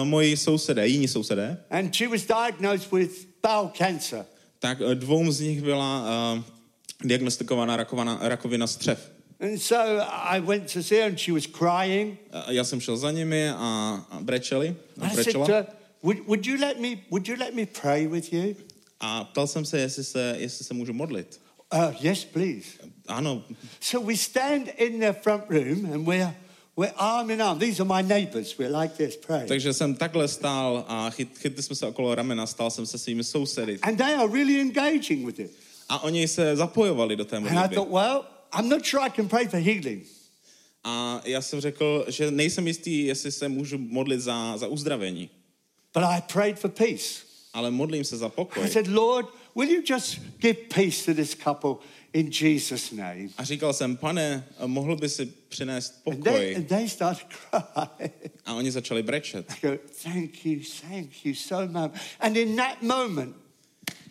a 0.00 0.04
moji 0.04 0.36
sousedé, 0.36 0.86
jiní 0.86 1.08
sousedé, 1.08 1.58
and 1.70 1.94
she 1.94 2.08
was 2.08 2.26
diagnosed 2.26 2.92
with 2.92 3.26
bowel 3.42 3.70
cancer. 3.78 4.26
tak 4.58 4.78
eh, 4.80 4.94
dvou 4.94 5.30
z 5.32 5.40
nich 5.40 5.62
byla 5.62 6.02
uh, 6.34 6.42
diagnostikovaná 7.04 7.76
rakovina, 7.76 8.18
rakovina 8.22 8.66
střev. 8.66 9.10
And 9.40 9.58
so 9.58 10.02
I 10.10 10.40
went 10.40 10.72
to 10.72 10.82
see 10.82 10.96
her, 10.98 11.06
and 11.08 11.18
she 11.18 11.32
was 11.32 11.46
crying. 11.46 12.18
A 12.32 12.52
Já 12.52 12.64
jsem 12.64 12.80
šel 12.80 12.96
za 12.96 13.10
nimi 13.10 13.50
a, 13.50 13.54
a 14.10 14.20
brečeli. 14.20 14.76
A, 15.00 15.04
And 15.04 15.12
I 15.12 15.14
said 15.14 15.24
brečela. 15.26 15.46
her, 15.46 15.66
would, 16.02 16.18
would, 16.26 16.46
you 16.46 16.56
let 16.60 16.80
me, 16.80 16.96
would 17.10 17.28
you 17.28 17.36
let 17.36 17.54
me 17.54 17.66
pray 17.66 18.06
with 18.06 18.32
you? 18.32 18.54
A 19.00 19.24
ptal 19.24 19.46
jsem 19.46 19.64
se, 19.64 19.78
jestli 19.80 20.04
se, 20.04 20.36
jestli 20.38 20.64
se 20.64 20.74
můžu 20.74 20.92
modlit. 20.92 21.40
Uh, 21.74 21.94
yes, 22.00 22.24
please. 22.24 22.68
Ano, 23.06 23.44
So 23.80 24.06
we 24.12 24.16
stand 24.16 24.68
in 24.78 25.00
the 25.00 25.12
front 25.22 25.44
room, 25.50 25.92
and 25.92 26.06
we're, 26.06 26.34
we're 26.76 26.92
arm 26.96 27.30
in 27.30 27.42
arm. 27.42 27.58
These 27.58 27.82
are 27.82 28.02
my 28.02 28.08
neighbours. 28.08 28.58
We're 28.58 28.78
like 28.80 28.94
this, 29.06 29.16
praying. 29.16 29.48
takže 29.48 29.72
jsem 29.72 29.94
takhle 29.94 30.28
stál 30.28 30.84
a 30.88 31.10
chyt, 31.10 31.38
chytli 31.38 31.62
jsme 31.62 31.76
se 31.76 31.86
okolo 31.86 32.14
ramena, 32.14 32.46
stál 32.46 32.70
jsem 32.70 32.86
se 32.86 32.98
svými 32.98 33.24
sousedy. 33.24 33.78
And 33.82 33.96
they 33.96 34.14
are 34.14 34.32
really 34.32 34.60
engaging 34.60 35.26
with 35.26 35.38
it. 35.38 35.50
A 35.88 36.02
oni 36.02 36.28
se 36.28 36.56
zapojovali 36.56 37.16
do 37.16 37.24
té 37.24 37.36
And 37.36 37.46
I 37.46 37.52
modlitby. 37.52 37.74
thought, 37.74 37.92
well, 37.92 38.24
I'm 38.58 38.68
not 38.68 38.86
sure 38.86 39.06
I 39.06 39.10
can 39.10 39.28
pray 39.28 39.46
for 39.48 39.60
healing. 39.60 40.06
A 40.84 41.20
já 41.24 41.42
jsem 41.42 41.60
řekl, 41.60 42.04
že 42.08 42.30
nejsem 42.30 42.66
jistý, 42.66 43.04
jestli 43.04 43.32
se 43.32 43.48
můžu 43.48 43.78
modlit 43.78 44.20
za, 44.20 44.56
za 44.56 44.66
uzdravení, 44.68 45.30
But 45.94 46.02
I 46.04 46.22
prayed 46.32 46.58
for 46.58 46.70
peace. 46.70 47.27
Ale 47.52 47.70
modlím 47.70 48.04
se 48.04 48.16
za 48.16 48.26
I 48.26 48.30
pokoj. 48.30 48.68
said, 48.68 48.86
Lord, 48.88 49.26
will 49.56 49.68
you 49.70 49.82
just 49.90 50.18
give 50.38 50.54
peace 50.74 51.04
to 51.04 51.14
this 51.14 51.34
couple 51.44 51.74
in 52.12 52.30
Jesus' 52.40 52.90
name? 52.92 53.28
A 53.38 53.44
říkal 53.44 53.72
jsem, 53.72 53.96
pane, 53.96 54.48
mohl 54.66 54.96
by 54.96 55.08
si 55.08 55.26
přinést 55.48 56.02
And 56.06 56.22
they, 56.24 56.32
pokoj? 56.32 56.56
and 56.56 56.66
they 56.68 56.88
started 56.88 57.26
crying. 57.28 58.12
A 58.46 58.54
oni 58.54 58.70
začali 58.70 59.02
brečet. 59.02 59.50
I 59.62 59.66
go, 59.68 59.78
thank 60.02 60.46
you, 60.46 60.60
thank 60.90 61.26
you 61.26 61.34
so 61.34 61.66
much. 61.82 61.92
And 62.20 62.36
in 62.36 62.56
that 62.56 62.82
moment, 62.82 63.36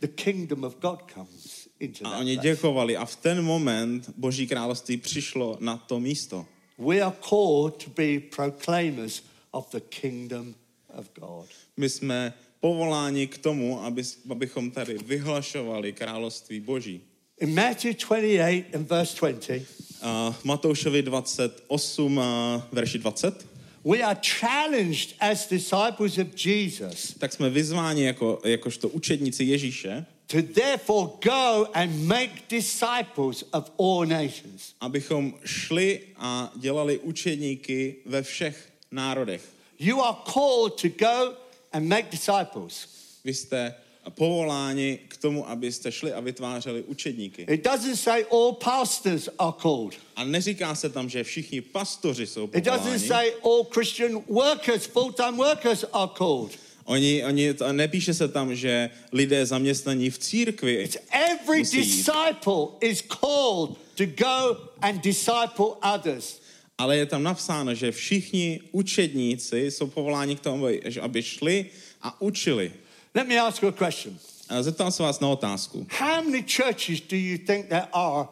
the 0.01 0.07
kingdom 0.07 0.63
of 0.63 0.75
God 0.79 0.99
comes 1.13 1.67
into 1.79 2.07
A 2.07 2.17
oni 2.17 2.37
děkovali 2.37 2.97
a 2.97 3.05
v 3.05 3.15
ten 3.15 3.41
moment 3.41 4.09
Boží 4.17 4.47
království 4.47 4.97
přišlo 4.97 5.57
na 5.59 5.77
to 5.77 5.99
místo. 5.99 6.45
We 6.77 7.01
are 7.01 7.15
called 7.29 7.83
to 7.83 7.89
be 7.95 8.19
proclaimers 8.19 9.23
of 9.51 9.71
the 9.71 9.79
kingdom 9.79 10.55
of 10.97 11.05
God. 11.19 11.45
My 11.77 11.89
jsme 11.89 12.33
povoláni 12.67 13.27
k 13.27 13.37
tomu, 13.37 13.79
aby, 13.83 14.03
abychom 14.29 14.71
tady 14.71 14.97
vyhlašovali 15.05 15.93
království 15.93 16.59
Boží. 16.59 17.01
In 17.39 17.55
Matthew 17.55 17.95
28 17.95 18.65
and 18.75 18.89
verse 18.89 19.15
20, 19.15 19.63
A 20.01 20.31
v 20.31 20.45
Matoušovi 20.45 21.01
28, 21.01 22.19
a 22.19 22.67
verši 22.71 22.99
20, 22.99 23.45
we 23.85 24.03
are 24.03 24.19
challenged 24.39 25.15
as 25.19 25.47
disciples 25.49 26.17
of 26.17 26.27
Jesus 26.45 27.13
tak 27.19 27.33
jsme 27.33 27.49
vyzváni 27.49 28.03
jako, 28.03 28.41
jakožto 28.45 28.89
učedníci 28.89 29.43
Ježíše, 29.43 30.05
to 30.27 30.41
therefore 30.41 31.09
go 31.23 31.67
and 31.73 31.91
make 32.03 32.31
disciples 32.49 33.43
of 33.53 33.71
all 33.79 34.05
nations. 34.05 34.75
abychom 34.81 35.33
šli 35.45 35.99
a 36.15 36.51
dělali 36.55 36.97
učedníky 36.97 37.95
ve 38.05 38.23
všech 38.23 38.69
národech. 38.91 39.41
You 39.79 40.01
are 40.01 40.17
called 40.33 40.73
to 40.81 40.87
go 41.05 41.46
and 41.73 41.87
make 41.87 42.07
disciples. 42.11 42.87
Vy 43.23 43.33
jste 43.33 43.75
povoláni 44.09 44.99
k 45.07 45.17
tomu, 45.17 45.49
abyste 45.49 45.91
šli 45.91 46.13
a 46.13 46.19
vytvářeli 46.19 46.83
učedníky. 46.83 47.41
It 47.49 47.63
doesn't 47.63 47.95
say 47.95 48.25
all 48.31 48.53
pastors 48.53 49.29
are 49.39 49.53
called. 49.61 49.93
A 50.15 50.23
neříká 50.23 50.75
se 50.75 50.89
tam, 50.89 51.09
že 51.09 51.23
všichni 51.23 51.61
pastoři 51.61 52.27
jsou 52.27 52.43
It 52.43 52.63
doesn't 52.63 52.79
povoláni. 52.79 53.07
say 53.07 53.31
all 53.43 53.63
Christian 53.73 54.23
workers, 54.29 54.85
full-time 54.85 55.37
workers 55.37 55.85
are 55.93 56.11
called. 56.17 56.51
Oni, 56.85 57.23
oni, 57.25 57.53
to, 57.53 57.73
nepíše 57.73 58.13
se 58.13 58.27
tam, 58.27 58.55
že 58.55 58.89
lidé 59.11 59.45
zaměstnaní 59.45 60.09
v 60.09 60.17
církvi 60.19 60.73
It's 60.83 60.97
every 61.11 61.59
musí 61.59 61.77
jít. 61.77 61.85
disciple 61.85 62.67
is 62.81 63.01
called 63.01 63.77
to 63.95 64.05
go 64.05 64.57
and 64.81 65.03
disciple 65.03 65.65
others. 65.95 66.39
Ale 66.77 66.97
je 66.97 67.05
tam 67.05 67.23
napsáno, 67.23 67.73
že 67.75 67.91
všichni 67.91 68.61
učedníci 68.71 69.71
jsou 69.71 69.87
povoláni 69.87 70.35
k 70.35 70.39
tomu, 70.39 70.65
aby- 71.01 71.23
šli 71.23 71.65
a 72.01 72.21
učili. 72.21 72.73
Let 73.15 73.27
me 73.27 73.39
ask 73.39 73.61
you 73.63 73.69
a 73.69 73.71
question. 73.71 74.19
Zeptám 74.61 74.91
se 74.91 75.03
vás 75.03 75.19
na 75.19 75.27
otázku. 75.29 75.87
How 75.89 76.23
many 76.23 76.43
churches 76.43 77.01
do 77.01 77.17
you 77.17 77.37
think 77.37 77.67
there 77.67 77.87
are 77.93 78.27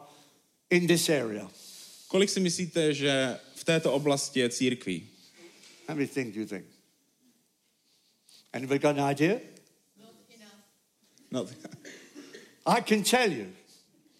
in 0.70 0.86
this 0.86 1.08
area? 1.08 1.50
Kolik 2.08 2.30
si 2.30 2.40
myslíte, 2.40 2.94
že 2.94 3.38
v 3.54 3.64
této 3.64 3.92
oblasti 3.92 4.40
je 4.40 4.48
církví? 4.48 5.08
How 5.88 5.94
many 5.96 6.06
things 6.06 6.34
do 6.34 6.40
you 6.40 6.46
think? 6.46 6.64
Anybody 8.52 8.78
got 8.78 8.98
an 8.98 9.10
idea? 9.10 9.40
No, 11.30 11.46
I 12.66 12.80
can 12.82 13.02
tell 13.02 13.32
you. 13.32 13.46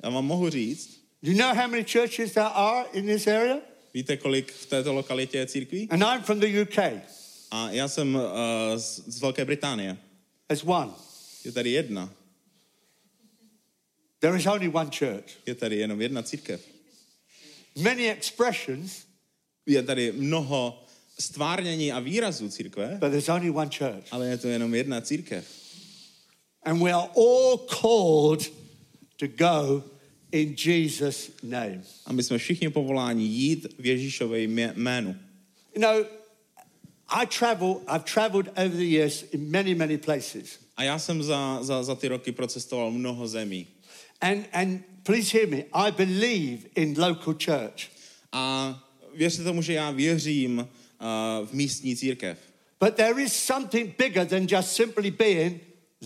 já 0.02 0.10
vám 0.10 0.24
mohu 0.24 0.50
říct, 0.50 0.90
You 1.22 1.34
know 1.34 1.54
how 1.54 1.68
many 1.68 1.84
churches 1.84 2.32
there 2.32 2.50
are 2.54 2.88
in 2.92 3.06
this 3.06 3.26
area? 3.26 3.60
Víte, 3.96 4.16
kolik 4.16 4.52
v 4.52 4.66
této 4.66 4.92
lokalitě 4.92 5.38
je 5.38 5.46
církví? 5.46 5.88
And 5.90 6.02
I'm 6.02 6.22
from 6.22 6.40
the 6.40 6.62
UK. 6.62 6.78
A 7.50 7.70
já 7.70 7.88
jsem 7.88 8.14
uh, 8.14 8.22
z, 8.76 9.02
z 9.06 9.20
Velké 9.20 9.44
Británie. 9.44 9.96
There's 10.46 10.64
one. 10.66 10.92
Je 11.44 11.52
tady 11.52 11.70
jedna. 11.70 12.12
There 14.18 14.36
is 14.38 14.46
only 14.46 14.68
one 14.68 14.90
church. 14.98 15.46
Je 15.46 15.54
tady 15.54 15.76
jenom 15.76 16.00
jedna 16.00 16.22
církev. 16.22 16.60
Many 17.78 18.10
expressions, 18.10 18.92
Je 19.66 19.82
tady 19.82 20.12
mnoho 20.12 20.84
stvárnění 21.18 21.92
a 21.92 22.00
výrazů 22.00 22.48
církve, 22.48 22.88
but 23.00 23.10
there's 23.10 23.28
only 23.28 23.50
one 23.50 23.70
church. 23.78 24.06
ale 24.10 24.28
je 24.28 24.38
to 24.38 24.48
jenom 24.48 24.74
jedna 24.74 25.00
církev. 25.00 25.44
And 26.62 26.82
we 26.82 26.92
are 26.92 27.08
all 27.16 27.58
called 27.58 28.52
to 29.16 29.26
go 29.26 29.84
in 30.42 30.54
Jesus' 30.64 31.30
name. 31.42 31.82
A 32.06 32.12
my 32.12 32.22
jsme 32.22 32.38
všichni 32.38 32.70
povoláni 32.70 33.24
jít 33.24 33.66
v 33.78 33.86
Ježíšové 33.86 34.38
jmé- 34.38 34.72
jménu. 34.76 35.16
You 35.74 35.82
know, 35.82 36.04
I 37.08 37.26
travel, 37.26 37.80
I've 37.88 38.04
traveled 38.04 38.48
over 38.48 38.76
the 38.76 38.84
years 38.84 39.24
in 39.32 39.50
many, 39.50 39.74
many 39.74 39.98
places. 39.98 40.58
A 40.76 40.82
já 40.82 40.98
jsem 40.98 41.22
za, 41.22 41.58
za, 41.62 41.82
za 41.82 41.94
ty 41.94 42.08
roky 42.08 42.32
procestoval 42.32 42.90
mnoho 42.90 43.28
zemí. 43.28 43.66
And, 44.20 44.46
and 44.52 44.80
please 45.02 45.38
hear 45.38 45.48
me, 45.48 45.64
I 45.72 45.92
believe 45.92 46.58
in 46.74 46.94
local 46.98 47.34
church. 47.44 47.88
A 48.32 48.82
věřte 49.14 49.44
tomu, 49.44 49.62
že 49.62 49.72
já 49.72 49.90
věřím 49.90 50.58
uh, 50.58 51.46
v 51.46 51.52
místní 51.52 51.96
církev. 51.96 52.38
But 52.80 52.94
there 52.94 53.22
is 53.22 53.32
something 53.32 53.96
bigger 53.98 54.26
than 54.26 54.46
just 54.48 54.68
simply 54.68 55.10
being 55.10 55.60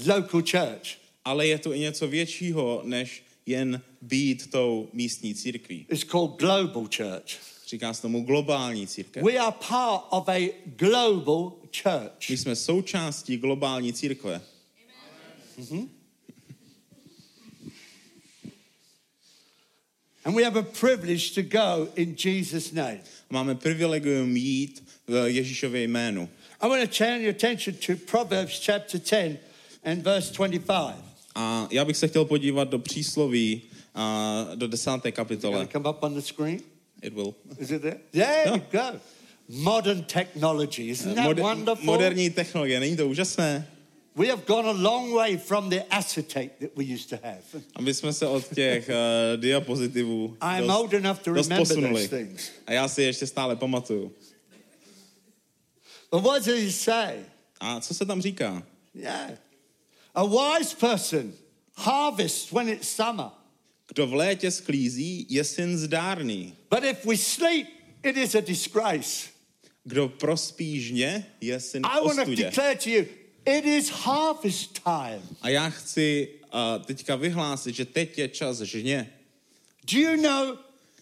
local 0.07 0.43
church. 0.43 0.99
Ale 1.25 1.47
je 1.47 1.59
to 1.59 1.75
i 1.75 1.79
něco 1.79 2.09
většího, 2.09 2.83
než 2.85 3.23
jen 3.47 3.83
být 4.03 4.51
tou 4.51 4.89
místní 4.93 5.35
církví. 5.35 5.87
It's 5.89 6.05
called 6.05 6.31
global 6.39 6.89
church. 6.97 7.39
Říká 7.69 7.95
se 7.95 8.03
tomu 8.03 8.23
globální 8.23 8.87
církev. 8.87 9.23
We 9.23 9.39
are 9.39 9.57
part 9.69 10.05
of 10.11 10.29
a 10.29 10.53
global 10.65 11.53
church. 11.83 12.31
My 12.31 12.37
jsme 12.37 12.57
součástí 12.57 13.37
globální 13.37 13.93
církve. 13.93 14.41
And 20.25 20.35
we 20.35 20.45
have 20.45 20.61
a 20.61 20.63
privilege 20.63 21.35
to 21.35 21.43
go 21.43 21.89
in 21.97 22.15
Jesus' 22.25 22.73
name. 22.73 23.01
Máme 23.31 23.55
privilegium 23.55 24.37
jít 24.37 24.85
v 25.07 25.29
Ježíšově 25.29 25.83
jménu. 25.83 26.29
I 26.61 26.69
want 26.69 26.91
to 26.91 26.97
turn 26.99 27.21
your 27.21 27.31
attention 27.31 27.77
to 27.87 27.97
Proverbs 28.07 28.67
chapter 28.67 29.01
10 29.01 29.41
and 29.85 30.03
verse 30.03 30.33
25. 30.33 31.10
A 31.35 31.69
já 31.71 31.85
bych 31.85 31.97
se 31.97 32.09
chtěl 32.09 32.25
podívat 32.25 32.69
do 32.69 32.79
přísloví, 32.79 33.63
a 33.95 34.47
do 34.55 34.69
desáté 34.69 35.13
kapitole. 35.13 35.67
to 35.67 35.73
come 35.73 35.91
up 35.91 36.03
on 36.03 36.15
the 36.15 36.21
screen? 36.21 36.61
It 37.03 37.15
will. 37.15 37.35
Is 37.59 37.71
it 37.71 37.83
there? 37.83 37.99
There 38.13 38.43
you 38.55 38.63
go. 38.73 39.01
Modern 39.49 40.03
technology. 40.05 40.83
Isn't 40.91 41.15
that 41.15 41.25
Moder- 41.25 41.43
wonderful? 41.43 41.85
moderní 41.87 42.31
technologie, 42.31 42.81
není 42.81 42.97
to 42.97 43.09
úžasné? 43.09 43.67
We 44.17 44.27
have 44.29 44.43
gone 44.47 44.69
a 44.69 44.73
long 44.73 45.13
way 45.15 45.37
from 45.39 45.71
the 45.71 45.81
acetate 45.91 46.51
that 46.61 46.71
we 46.77 46.85
used 46.95 47.09
to 47.09 47.17
have. 47.27 47.39
Aby 47.75 47.95
jsme 47.95 48.13
se 48.13 48.27
od 48.27 48.55
těch 48.55 48.89
uh, 48.89 49.41
diapozitivů 49.41 50.37
I'm 50.57 50.67
dost, 50.67 50.77
old 50.81 50.93
enough 50.95 51.19
to 51.19 51.33
remember 51.33 51.59
posunuli. 51.59 51.93
those 52.09 52.09
things. 52.25 52.51
A 52.67 52.73
já 52.73 52.89
si 52.89 53.03
ještě 53.03 53.27
stále 53.27 53.57
pamatuju. 53.57 54.13
But 56.11 56.23
what 56.23 56.45
does 56.45 56.65
he 56.65 56.73
say? 56.73 57.15
A 57.61 57.81
co 57.81 57.95
se 57.95 58.07
tam 58.07 58.23
říká? 58.23 58.63
Yeah. 58.95 59.31
A 60.21 60.25
wise 60.25 60.75
person 60.75 61.33
harvests 61.77 62.53
when 62.53 62.69
it's 62.69 62.89
summer. 62.89 63.31
Kdo 63.89 64.07
v 64.07 64.15
létě 64.15 64.51
sklízí, 64.51 65.27
je 65.29 65.45
syn 65.45 65.79
zdárný. 65.79 66.55
But 66.71 66.85
if 66.85 67.05
we 67.05 67.17
sleep, 67.17 67.67
it 68.03 68.17
is 68.17 68.35
a 68.35 68.41
disgrace. 68.41 69.29
Kdo 69.85 70.09
prospí 70.09 70.81
žně, 70.81 71.27
je 71.41 71.61
syn 71.61 71.87
I 71.87 72.01
want 72.01 72.17
to 72.17 72.23
ostudě. 72.23 72.45
declare 72.45 72.77
to 72.77 72.91
you, 72.91 73.07
it 73.47 73.65
is 73.65 73.89
harvest 73.89 74.81
time. 74.85 75.23
A 75.41 75.49
já 75.49 75.71
chci 75.71 76.29
uh, 76.45 76.85
teďka 76.85 77.17
vyhlásit, 77.17 77.75
že 77.75 77.85
teď 77.85 78.19
je 78.19 78.29
čas 78.29 78.59
žně. 78.61 79.13
Do 79.93 79.99
you 79.99 80.23
know 80.23 80.59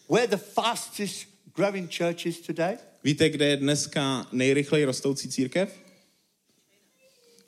where 0.09 0.27
the 0.27 0.37
fastest 0.37 1.27
growing 1.57 1.97
church 1.97 2.27
is 2.27 2.41
today? 2.41 2.77
Víte, 3.05 3.29
kde 3.29 3.47
je 3.47 3.57
dneska 3.57 4.27
nejrychleji 4.33 4.85
rostoucí 4.85 5.29
církev? 5.29 5.81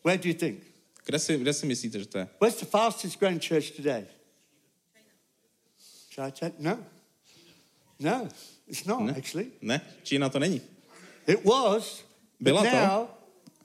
Where 0.04 0.18
do 0.18 0.28
you 0.28 0.34
think? 0.34 0.69
Kde 1.10 1.18
si, 1.18 1.38
kde 1.38 1.52
si 1.52 1.66
myslíte, 1.66 1.98
že 1.98 2.06
to 2.06 2.18
je? 2.18 2.28
Where's 2.40 2.60
the 2.60 2.66
fastest 2.66 3.18
growing 3.18 3.42
church 3.48 3.70
today? 3.70 4.06
I 6.18 6.30
tell? 6.32 6.52
No. 6.58 6.78
No, 7.98 8.28
it's 8.68 8.84
not 8.84 9.00
Ne? 9.02 9.14
actually. 9.16 9.50
Ne, 9.62 9.80
Čína 10.02 10.28
to 10.28 10.38
není. 10.38 10.60
It 11.26 11.44
was, 11.44 12.04
but 12.40 12.44
Byla 12.44 12.62
to. 12.62 12.70
now 12.70 13.08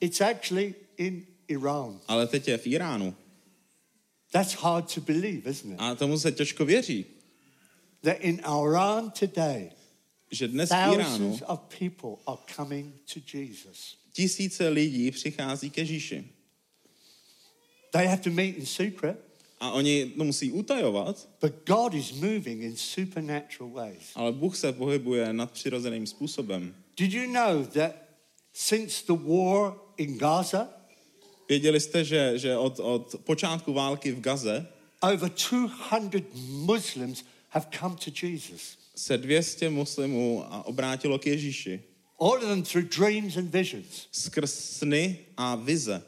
it's 0.02 0.22
actually 0.22 0.74
in 0.98 1.26
Iran. 1.48 2.00
Ale 2.08 2.28
teď 2.28 2.48
je 2.48 2.58
v 2.58 2.68
Iránu. 2.68 3.16
That's 4.32 4.54
hard 4.54 4.94
to 4.96 5.02
believe, 5.02 5.50
isn't 5.50 5.74
it? 5.74 5.80
A 5.80 5.96
tomu 5.96 6.20
se 6.20 6.32
těžko 6.32 6.66
věří, 6.66 7.06
That 8.02 8.18
in 8.20 8.40
Iran 8.40 9.12
today, 9.20 9.72
že 10.32 10.48
dnes 10.48 10.70
v 10.70 10.94
Iránu 10.94 11.40
of 11.48 11.60
people 11.80 12.16
are 12.28 12.42
coming 12.56 12.96
to 13.14 13.20
Jesus. 13.38 13.98
tisíce 14.14 14.70
lidí 14.70 15.12
přichází 15.12 15.70
ke 15.70 15.82
Ježíši. 15.82 16.35
They 17.98 18.08
have 18.08 18.22
to 18.24 18.30
meet 18.30 18.58
in 18.58 18.66
secret, 18.66 19.18
A 19.60 19.72
oni 19.72 20.06
to 20.18 20.24
musí 20.24 20.52
utajovat, 20.52 21.28
but 21.42 21.54
God 21.68 21.94
is 21.94 22.12
moving 22.12 22.62
in 22.64 22.76
supernatural 22.76 23.70
ways. 23.74 24.12
ale 24.16 24.32
Bůh 24.32 24.58
se 24.58 24.72
pohybuje 24.74 25.34
nadpřirozeným 25.34 26.08
způsobem. 26.08 26.76
Did 26.98 27.14
you 27.14 27.32
know 27.34 27.66
that 27.66 27.92
since 28.54 29.04
the 29.08 29.14
war 29.24 29.74
in 29.98 30.18
Gaza, 30.18 30.70
Věděli 31.50 31.80
jste, 31.80 32.04
že, 32.04 32.34
že 32.40 32.58
od, 32.58 32.80
od 32.80 33.16
počátku 33.24 33.74
války 33.74 34.12
v 34.12 34.20
Gaze 34.20 34.68
over 35.02 35.30
200 35.30 36.22
Muslims 36.50 37.24
have 37.50 37.66
come 37.80 37.96
to 37.96 38.12
Jesus? 38.28 38.78
se 38.96 39.18
200 39.18 39.70
muslimů 39.70 40.44
a 40.54 40.66
obrátilo 40.66 41.20
k 41.20 41.26
Ježíši 41.28 41.82
All 42.20 42.32
of 42.38 42.42
them 42.44 42.64
through 42.64 42.86
dreams 42.98 43.38
and 43.38 43.50
visions. 43.56 44.08
skrz 44.12 44.54
sny 44.54 45.20
a 45.38 45.56
vize. 45.56 46.04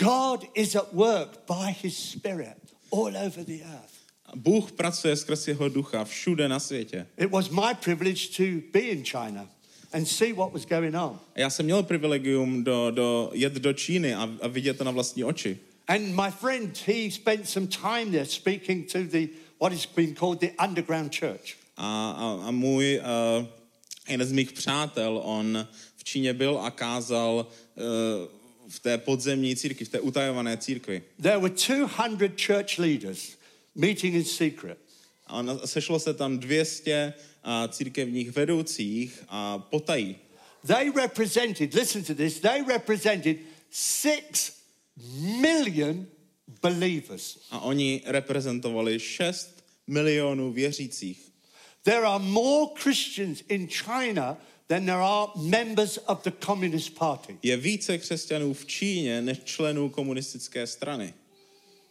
God 0.00 0.46
is 0.54 0.76
at 0.76 0.94
work 0.94 1.46
by 1.46 1.76
his 1.82 1.96
Spirit 1.96 2.56
all 2.90 3.16
over 3.16 3.44
the 3.44 3.62
earth. 3.62 4.00
Bůh 4.34 4.72
pracuje 4.72 5.16
skrz 5.16 5.48
jeho 5.48 5.68
ducha 5.68 6.04
všude 6.04 6.48
na 6.48 6.60
světě. 6.60 7.06
It 7.18 7.30
was 7.30 7.50
my 7.50 7.74
privilege 7.84 8.28
to 8.36 8.42
be 8.72 8.80
in 8.80 9.04
China 9.04 9.48
and 9.92 10.06
see 10.06 10.32
what 10.32 10.52
was 10.52 10.64
going 10.64 10.94
on. 10.94 11.20
Já 11.34 11.50
jsem 11.50 11.66
měl 11.66 11.82
privilegium 11.82 12.64
do, 12.64 12.90
do, 12.90 13.30
jet 13.34 13.52
do 13.52 13.72
Číny 13.72 14.14
a, 14.14 14.30
a 14.42 14.48
vidět 14.48 14.78
to 14.78 14.84
na 14.84 14.90
vlastní 14.90 15.24
oči. 15.24 15.58
And 15.88 16.14
my 16.14 16.30
friend, 16.30 16.78
he 16.86 17.10
spent 17.10 17.48
some 17.48 17.66
time 17.66 18.10
there 18.10 18.26
speaking 18.26 18.92
to 18.92 18.98
the 18.98 19.28
what 19.60 19.72
has 19.72 19.86
been 19.86 20.14
called 20.14 20.40
the 20.40 20.50
underground 20.66 21.14
church. 21.14 21.56
A, 21.76 22.10
a, 22.10 22.48
a 22.48 22.50
můj, 22.50 23.00
uh, 23.40 23.46
jeden 24.08 24.26
z 24.26 24.32
mých 24.32 24.52
přátel, 24.52 25.20
on 25.24 25.68
v 25.96 26.04
Číně 26.04 26.34
byl 26.34 26.60
a 26.60 26.70
kázal 26.70 27.46
uh, 27.76 28.39
v 28.70 28.80
té 28.80 28.98
podzemní 28.98 29.56
církvi, 29.56 29.84
v 29.84 29.88
té 29.88 30.00
utajované 30.00 30.56
církvi. 30.56 31.02
There 31.22 31.38
were 31.38 31.54
200 31.54 32.46
church 32.46 32.78
leaders 32.78 33.36
meeting 33.74 34.14
in 34.14 34.24
secret. 34.24 34.78
A 35.26 35.66
sešlo 35.66 35.98
se 35.98 36.14
tam 36.14 36.38
200 36.38 37.14
uh, 37.14 37.72
církevních 37.72 38.30
vedoucích 38.30 39.24
a 39.28 39.58
potají. 39.58 40.16
They 40.66 40.90
represented, 40.90 41.74
listen 41.74 42.04
to 42.04 42.14
this, 42.14 42.40
they 42.40 42.62
represented 42.62 43.36
six 43.70 44.52
million 45.40 46.06
believers. 46.62 47.38
A 47.50 47.60
oni 47.60 48.02
reprezentovali 48.06 49.00
6 49.00 49.64
milionů 49.86 50.52
věřících. 50.52 51.30
There 51.82 52.06
are 52.06 52.24
more 52.24 52.72
Christians 52.82 53.42
in 53.48 53.68
China 53.68 54.36
than 54.70 54.86
there 54.86 55.02
are 55.02 55.28
members 55.36 55.98
of 56.06 56.22
the 56.22 56.30
Communist 56.30 56.94
Party. 56.94 57.38
Je 57.42 57.56
více 57.56 57.98
křesťanů 57.98 58.54
v 58.54 58.66
Číně 58.66 59.22
než 59.22 59.38
členů 59.44 59.88
komunistické 59.88 60.66
strany. 60.66 61.14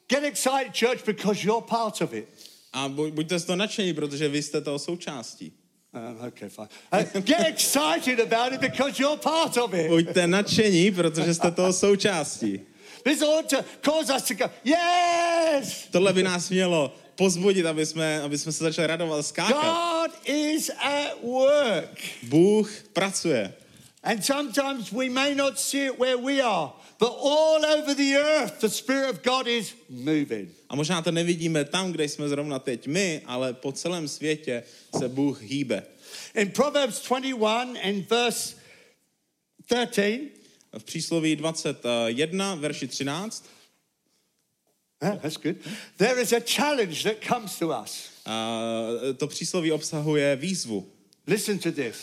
Get 0.09 0.23
excited, 0.23 0.79
church, 0.79 1.05
because 1.05 1.47
you're 1.47 1.65
part 1.67 2.01
of 2.01 2.13
it. 2.13 2.27
A 2.73 2.89
bu- 2.89 3.11
buďte 3.11 3.39
z 3.39 3.45
toho 3.45 3.55
nadšení, 3.55 3.93
protože 3.93 4.29
vy 4.29 4.43
jste 4.43 4.61
toho 4.61 4.79
součástí. 4.79 5.51
Um, 5.93 6.27
okay, 6.27 6.49
fine. 6.49 6.67
Uh, 6.93 7.21
get 7.21 7.47
excited 7.47 8.19
about 8.19 8.53
it 8.53 8.61
because 8.61 9.01
you're 9.01 9.17
part 9.17 9.57
of 9.57 9.73
it. 9.73 9.89
Buďte 9.89 10.27
nadšení, 10.27 10.91
protože 10.91 11.33
jste 11.33 11.51
toho 11.51 11.73
součástí. 11.73 12.61
This 13.03 13.21
ought 13.21 13.49
to 13.49 13.57
cause 13.81 14.13
us 14.15 14.23
to 14.23 14.33
go, 14.33 14.49
yes! 14.63 15.87
Tohle 15.91 16.13
by 16.13 16.23
nás 16.23 16.49
mělo 16.49 16.95
pozbudit, 17.19 17.65
aby 17.65 17.85
jsme, 17.85 18.21
aby 18.21 18.37
jsme 18.37 18.51
se 18.51 18.63
začali 18.63 18.87
radovat 18.87 19.19
a 19.19 19.23
skákat. 19.23 19.65
God 19.65 20.11
is 20.23 20.69
at 20.69 21.23
work. 21.23 21.99
Bůh 22.23 22.71
pracuje. 22.93 23.53
And 24.03 24.25
sometimes 24.25 24.91
we 24.91 25.09
may 25.09 25.35
not 25.35 25.59
see 25.59 25.85
it 25.85 25.99
where 25.99 26.17
we 26.17 26.41
are, 26.41 26.71
but 26.99 27.09
all 27.09 27.65
over 27.65 27.95
the 27.95 28.15
earth, 28.15 28.61
the 28.61 28.69
Spirit 28.69 29.09
of 29.09 29.23
God 29.23 29.47
is 29.47 29.75
moving. 29.89 30.49
A 30.69 30.75
možná 30.75 31.01
to 31.01 31.11
nevidíme 31.11 31.65
tam, 31.65 31.91
kde 31.91 32.03
jsme 32.03 32.29
zrovna 32.29 32.59
teď 32.59 32.87
my, 32.87 33.21
ale 33.25 33.53
po 33.53 33.71
celém 33.71 34.07
světě 34.07 34.63
se 34.99 35.09
Bůh 35.09 35.41
hýbe. 35.41 35.83
In 36.35 36.51
Proverbs 36.51 37.01
21 37.09 37.81
and 37.83 38.09
verse 38.09 38.55
13, 39.65 39.99
V 40.77 40.83
přísloví 40.83 41.35
21, 41.35 42.55
verši 42.55 42.87
13, 42.87 43.45
ah, 45.01 45.15
that's 45.21 45.37
good, 45.37 45.55
there 45.97 46.21
is 46.21 46.33
a 46.33 46.39
challenge 46.39 47.03
that 47.03 47.21
comes 47.27 47.59
to 47.59 47.69
us. 47.83 48.09
a 48.25 49.13
to 49.17 49.27
přísloví 49.27 49.71
obsahuje 49.71 50.35
výzvu. 50.35 50.87
Listen 51.27 51.59
to 51.59 51.71
this. 51.71 51.95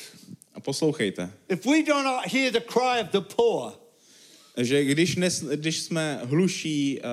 A 0.54 0.60
poslouchejte. 0.60 1.30
If 1.48 1.66
we 1.66 1.82
do 1.82 2.02
not 2.02 2.26
hear 2.26 2.52
the 2.52 2.60
cry 2.60 3.00
of 3.00 3.10
the 3.12 3.20
poor, 3.20 3.72
Že 4.56 4.84
když, 4.84 5.16
nes, 5.16 5.40
když 5.42 5.80
jsme 5.80 6.20
hluší 6.24 7.00
uh, 7.00 7.04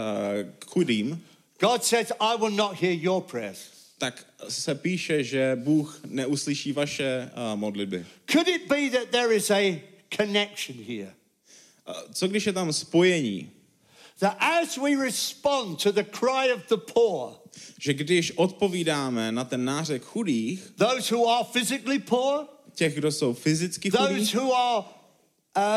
k 0.59 0.65
chudým, 0.65 1.23
God 1.59 1.83
says, 1.83 2.11
I 2.19 2.37
will 2.37 2.51
not 2.51 2.81
hear 2.81 2.93
your 2.93 3.21
prayers. 3.21 3.59
tak 3.97 4.25
se 4.49 4.75
píše, 4.75 5.23
že 5.23 5.55
Bůh 5.55 6.01
neuslyší 6.07 6.71
vaše 6.71 7.29
uh, 7.35 7.59
modlitby. 7.59 8.05
Could 8.31 8.47
it 8.47 8.67
be 8.67 8.89
that 8.89 9.09
there 9.09 9.35
is 9.35 9.51
a 9.51 9.81
connection 10.17 10.77
here? 10.87 11.13
Uh, 11.87 11.93
co 12.13 12.27
když 12.27 12.45
je 12.47 12.53
tam 12.53 12.73
spojení? 12.73 13.51
That 14.19 14.37
as 14.39 14.77
we 14.77 14.95
respond 14.95 15.79
to 15.79 15.91
the 15.91 16.03
cry 16.03 16.53
of 16.53 16.67
the 16.69 16.77
poor, 16.77 17.39
Že 17.79 17.93
když 17.93 18.31
odpovídáme 18.31 19.31
na 19.31 19.43
ten 19.43 19.65
nářek 19.65 20.03
chudých, 20.03 20.73
those 20.77 21.15
who 21.15 21.27
are 21.29 21.43
physically 21.51 21.99
poor, 21.99 22.47
těch, 22.75 22.95
kdo 22.95 23.11
jsou 23.11 23.33
fyzicky 23.33 23.89
chudí, 23.89 24.15
those 24.15 24.37
who 24.37 24.53
are 24.53 24.85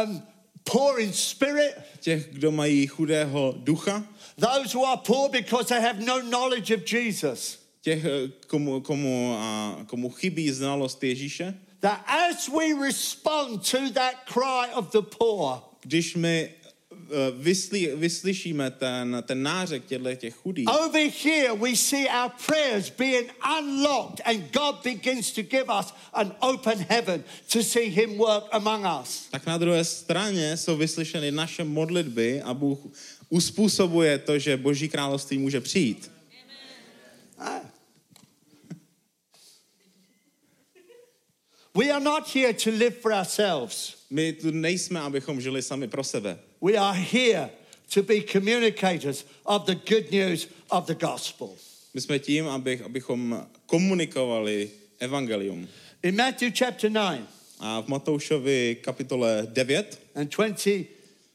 um, 0.06 0.22
poor 0.64 1.00
in 1.00 1.12
spirit, 1.12 1.74
těch, 2.00 2.28
kdo 2.32 2.50
mají 2.50 2.86
chudého 2.86 3.54
ducha, 3.56 4.04
those 4.36 4.78
who 4.78 4.84
are 4.84 5.00
poor 5.04 5.30
because 5.30 5.68
they 5.68 5.80
have 5.80 6.00
no 6.00 6.20
knowledge 6.20 6.74
of 6.74 6.92
Jesus, 6.92 7.58
těch, 7.82 8.04
eh, 8.04 8.28
komu, 8.46 8.80
komu, 8.80 9.36
a, 9.38 9.78
komu 9.86 10.10
chybí 10.10 10.50
znalost 10.50 11.02
Ježíše, 11.02 11.54
that 11.80 12.04
as 12.06 12.48
we 12.48 12.74
respond 12.86 13.70
to 13.70 13.90
that 13.92 14.14
cry 14.26 14.74
of 14.74 14.90
the 14.92 15.02
poor, 15.02 15.62
když 15.82 16.16
my 16.16 16.50
eh, 17.10 17.30
vyslí, 17.36 17.88
vyslyšíme 17.94 18.70
ten, 18.70 19.22
ten 19.26 19.42
nářek 19.42 19.84
těchto 19.84 20.14
těch 20.14 20.34
chudých, 20.34 20.68
over 20.68 21.10
here 21.24 21.54
we 21.54 21.76
see 21.76 22.06
our 22.08 22.30
prayers 22.46 22.90
being 22.98 23.30
unlocked 23.58 24.20
and 24.24 24.52
God 24.52 24.84
begins 24.84 25.32
to 25.32 25.42
give 25.42 25.64
us 25.80 25.94
an 26.12 26.32
open 26.40 26.86
heaven 26.88 27.24
to 27.52 27.62
see 27.62 27.88
Him 27.88 28.18
work 28.18 28.44
among 28.50 28.84
us. 29.02 29.28
tak 29.30 29.46
na 29.46 29.58
druhé 29.58 29.84
straně 29.84 30.56
jsou 30.56 30.76
vyslyšeny 30.76 31.30
naše 31.30 31.64
modlitby 31.64 32.42
a 32.42 32.54
Bůh 32.54 32.78
uspůsobuje 33.28 34.18
to, 34.18 34.38
že 34.38 34.56
Boží 34.56 34.88
království 34.88 35.38
může 35.38 35.60
přijít. 35.60 36.10
We 41.76 41.90
are 41.90 42.00
not 42.00 42.34
here 42.34 42.54
to 42.54 42.70
live 42.70 42.90
for 42.90 43.12
ourselves. 43.12 43.94
My 44.10 44.32
tu 44.32 44.50
nejsme, 44.50 45.00
abychom 45.00 45.40
žili 45.40 45.62
sami 45.62 45.88
pro 45.88 46.04
sebe. 46.04 46.38
We 46.60 46.76
are 46.76 46.94
here 46.94 47.50
to 47.90 48.02
be 48.02 48.20
communicators 48.20 49.24
of 49.44 49.66
the 49.66 49.74
good 49.74 50.10
news 50.10 50.48
of 50.70 50.86
the 50.86 50.94
gospel. 50.94 51.56
My 51.94 52.00
jsme 52.00 52.18
tím, 52.18 52.48
abych, 52.48 52.82
abychom 52.82 53.46
komunikovali 53.66 54.70
evangelium. 55.00 55.68
In 56.02 56.16
Matthew 56.16 56.50
chapter 56.50 56.90
9 56.90 57.26
A 57.60 57.80
v 57.80 57.88
Matoušovi 57.88 58.76
kapitole 58.82 59.46
9 59.52 59.98
and 60.14 60.30
20, 60.30 60.88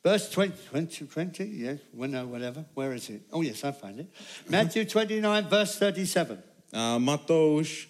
verse 0.04 0.30
20, 0.30 0.54
20, 0.70 1.08
20 1.08 1.44
yes, 1.44 1.80
no, 1.94 2.22
uh, 2.22 2.26
whatever. 2.26 2.66
Where 2.76 2.94
is 2.94 3.10
it? 3.10 3.22
Oh, 3.32 3.42
yes, 3.42 3.64
I 3.64 3.72
find 3.72 4.00
it. 4.00 4.08
Matthew 4.50 4.86
29, 4.86 5.50
verse 5.50 5.78
37. 5.80 6.38
a 6.74 6.78
Matouš, 7.00 7.88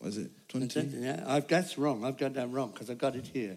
was 0.00 0.18
it 0.18 0.30
20? 0.48 0.80
Yeah, 1.00 1.24
I've, 1.26 1.48
that's 1.48 1.76
wrong. 1.76 2.04
I've 2.04 2.16
got 2.16 2.34
that 2.34 2.50
wrong 2.50 2.70
because 2.70 2.90
I've 2.90 2.98
got 2.98 3.16
it 3.16 3.26
here. 3.32 3.56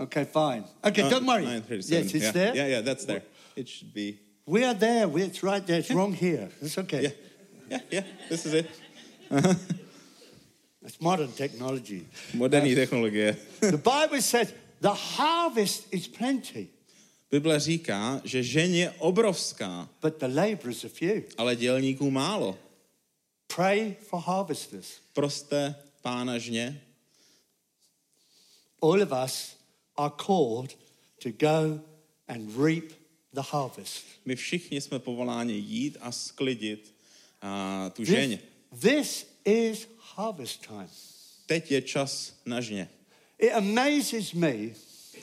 Okay, 0.00 0.24
fine. 0.24 0.64
Okay, 0.82 1.02
Uh, 1.02 1.10
don't 1.10 1.26
worry. 1.26 1.44
9:37. 1.44 1.90
Yes, 1.90 2.14
it's 2.14 2.24
yeah. 2.24 2.32
there. 2.32 2.56
Yeah, 2.56 2.66
yeah, 2.68 2.80
that's 2.84 3.04
there. 3.04 3.22
It 3.56 3.68
should 3.68 3.92
be. 3.92 4.18
We 4.46 4.64
are 4.64 4.74
there. 4.78 5.06
We- 5.08 5.22
It's 5.24 5.42
right 5.42 5.66
there. 5.66 5.78
It's 5.80 5.90
wrong 5.90 6.14
here. 6.14 6.48
It's 6.62 6.78
okay. 6.78 7.02
Yeah, 7.02 7.12
yeah, 7.70 7.80
yeah. 7.90 8.04
This 8.28 8.46
is 8.46 8.54
it. 8.54 8.66
It's 10.82 11.00
modern 11.00 11.32
technology. 11.32 12.06
Moderní 12.34 12.74
technologie. 12.74 13.36
the 13.60 13.76
Bible 13.76 14.22
says 14.22 14.54
the 14.80 14.94
harvest 14.94 15.84
is 15.92 16.08
plenty, 16.08 16.68
Bible 17.30 17.60
říká, 17.60 18.20
že 18.24 18.42
žen 18.42 18.74
je 18.74 18.90
obrovská, 18.98 19.88
but 20.02 20.18
the 20.18 20.26
laborers 20.26 20.84
are 20.84 20.88
few. 20.92 21.22
ale 21.38 21.56
dělníků 21.56 22.10
málo. 22.10 22.58
Pray 23.56 23.94
for 24.08 24.20
harvesters. 24.20 25.00
Proste 25.12 25.74
pána 26.02 26.38
žně. 26.38 26.80
All 28.82 29.02
of 29.02 29.12
us 29.24 29.56
are 30.00 30.12
called 30.26 30.74
to 31.22 31.30
go 31.30 31.80
and 32.28 32.56
reap 32.56 32.92
the 33.34 33.42
harvest. 33.42 34.04
My 34.24 34.36
všichni 34.36 34.80
jsme 34.80 34.98
povoláni 34.98 35.54
jít 35.54 35.96
a 36.00 36.12
sklidit 36.12 36.94
a, 37.42 37.90
tu 37.90 38.04
žeň. 38.04 38.38
This, 38.80 38.80
this 38.80 39.26
is 39.44 39.88
harvest 39.98 40.66
time. 40.66 40.88
Teď 41.46 41.70
je 41.70 41.82
čas 41.82 42.34
na 42.46 42.60
žně. 42.60 42.88
It 43.38 43.52
amazes 43.52 44.32
me 44.32 44.54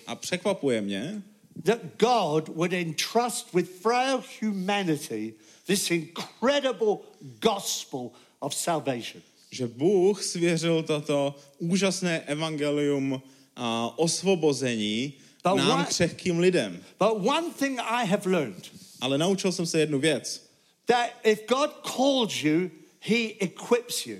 A 0.08 0.16
překvapuje 0.16 0.82
mě, 0.82 1.22
that 1.63 1.80
God 2.00 2.50
would 2.50 2.74
entrust 2.74 3.54
with 3.54 3.70
frail 3.82 4.24
humanity 4.42 5.34
this 5.66 5.92
incredible 5.92 6.98
gospel 7.40 8.12
of 8.40 8.56
salvation. 8.56 9.22
že 9.52 9.68
Bůh 9.68 10.24
svěřil 10.24 10.84
toto 10.84 11.36
úžasné 11.60 12.20
evangelium 12.20 13.22
a 13.58 13.93
osvobození 13.98 15.13
But 15.43 15.58
nám 15.58 15.80
what- 15.84 15.88
křehkým 15.88 16.39
lidem. 16.39 16.84
But 17.00 17.28
one 17.28 17.48
thing 17.60 17.80
I 17.80 18.06
have 18.08 18.22
learned 18.32 18.72
Ale 19.02 19.17
naučil 19.17 19.52
jsem 19.52 19.65
se 19.65 19.80
jednu 19.80 20.00
věc, 20.00 20.50
that 20.86 21.10
if 21.24 21.39
God 21.48 21.70
calls 21.96 22.43
you, 22.43 22.70
he 23.00 23.17
equips 23.39 24.06
you. 24.08 24.17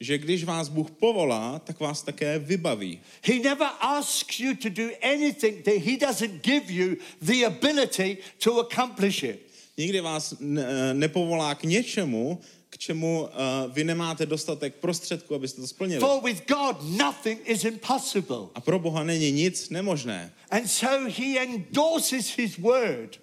že 0.00 0.18
když 0.18 0.44
vás 0.44 0.68
Bůh 0.68 0.90
povolá, 0.90 1.58
tak 1.58 1.80
vás 1.80 2.02
také 2.02 2.38
vybaví. 2.38 3.00
He 3.24 3.34
never 3.38 3.68
asks 3.80 4.40
you 4.40 4.54
to 4.54 4.68
do 4.68 4.82
anything 5.02 5.64
that 5.64 5.74
he 5.74 5.96
doesn't 6.06 6.44
give 6.44 6.72
you 6.72 6.96
the 7.22 7.44
ability 7.46 8.18
to 8.44 8.60
accomplish 8.60 9.22
it. 9.22 9.40
Nikdy 9.78 10.00
vás 10.00 10.34
ne- 10.40 10.94
nepovolá 10.94 11.54
k 11.54 11.62
něčemu, 11.64 12.40
čemu 12.82 13.22
uh, 13.22 13.28
vy 13.72 13.84
nemáte 13.84 14.26
dostatek 14.26 14.74
prostředků, 14.74 15.34
abyste 15.34 15.60
to 15.60 15.66
splnili. 15.66 16.00
For 16.00 16.22
with 16.24 16.42
God, 16.48 16.82
nothing 16.98 17.40
is 17.44 17.64
impossible. 17.64 18.50
A 18.54 18.60
pro 18.60 18.78
Boha 18.78 19.04
není 19.04 19.32
nic 19.32 19.70
nemožné. 19.70 20.32
And 20.50 20.66
so 20.66 21.10
he 21.18 21.38
endorses 21.38 22.36
his 22.36 22.58
word. 22.58 23.20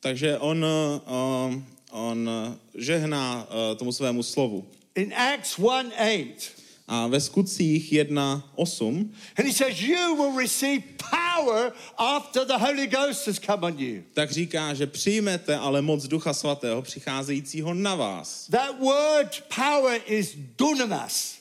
Takže 0.00 0.38
on, 0.38 0.64
uh, 0.64 1.54
on 1.90 2.30
žehná 2.74 3.48
uh, 3.48 3.76
tomu 3.76 3.92
svému 3.92 4.22
slovu. 4.22 4.66
In 4.94 5.14
Acts 5.14 5.58
1 5.58 5.90
8, 5.96 6.63
A 6.88 7.06
ve 7.06 7.20
skutcích 7.20 7.92
1.8 7.92 9.08
and 9.36 9.46
he 9.46 9.52
says, 9.52 9.82
You 9.82 10.14
will 10.14 10.36
receive 10.38 10.82
power 10.98 11.72
after 11.98 12.44
the 12.44 12.58
Holy 12.58 12.86
Ghost 12.86 13.26
has 13.26 13.38
come 13.38 13.66
on 13.66 13.78
you. 13.78 14.02
tak 14.14 14.30
říká, 14.30 14.74
že 14.74 14.86
přijmete 14.86 15.56
ale 15.56 15.82
moc 15.82 16.06
Ducha 16.06 16.34
Svatého 16.34 16.82
přicházejícího 16.82 17.74
na 17.74 17.94
vás. 17.94 18.46
That 18.50 18.80
word 18.80 19.44
power 19.56 20.00
is 20.06 20.36
dunamis. 20.58 21.38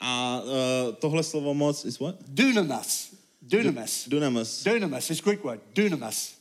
A 0.00 0.40
uh, 0.42 0.94
tohle 0.94 1.22
slovo 1.22 1.54
moc 1.54 1.84
is 1.84 1.98
what? 1.98 2.14
Dunamis. 2.28 3.14
Dunamis. 3.42 4.08
Dunamis. 4.08 4.64
Dunamis 4.64 5.10
is 5.10 5.20
Greek 5.20 5.44
word. 5.44 5.60
Dunamis. 5.74 6.34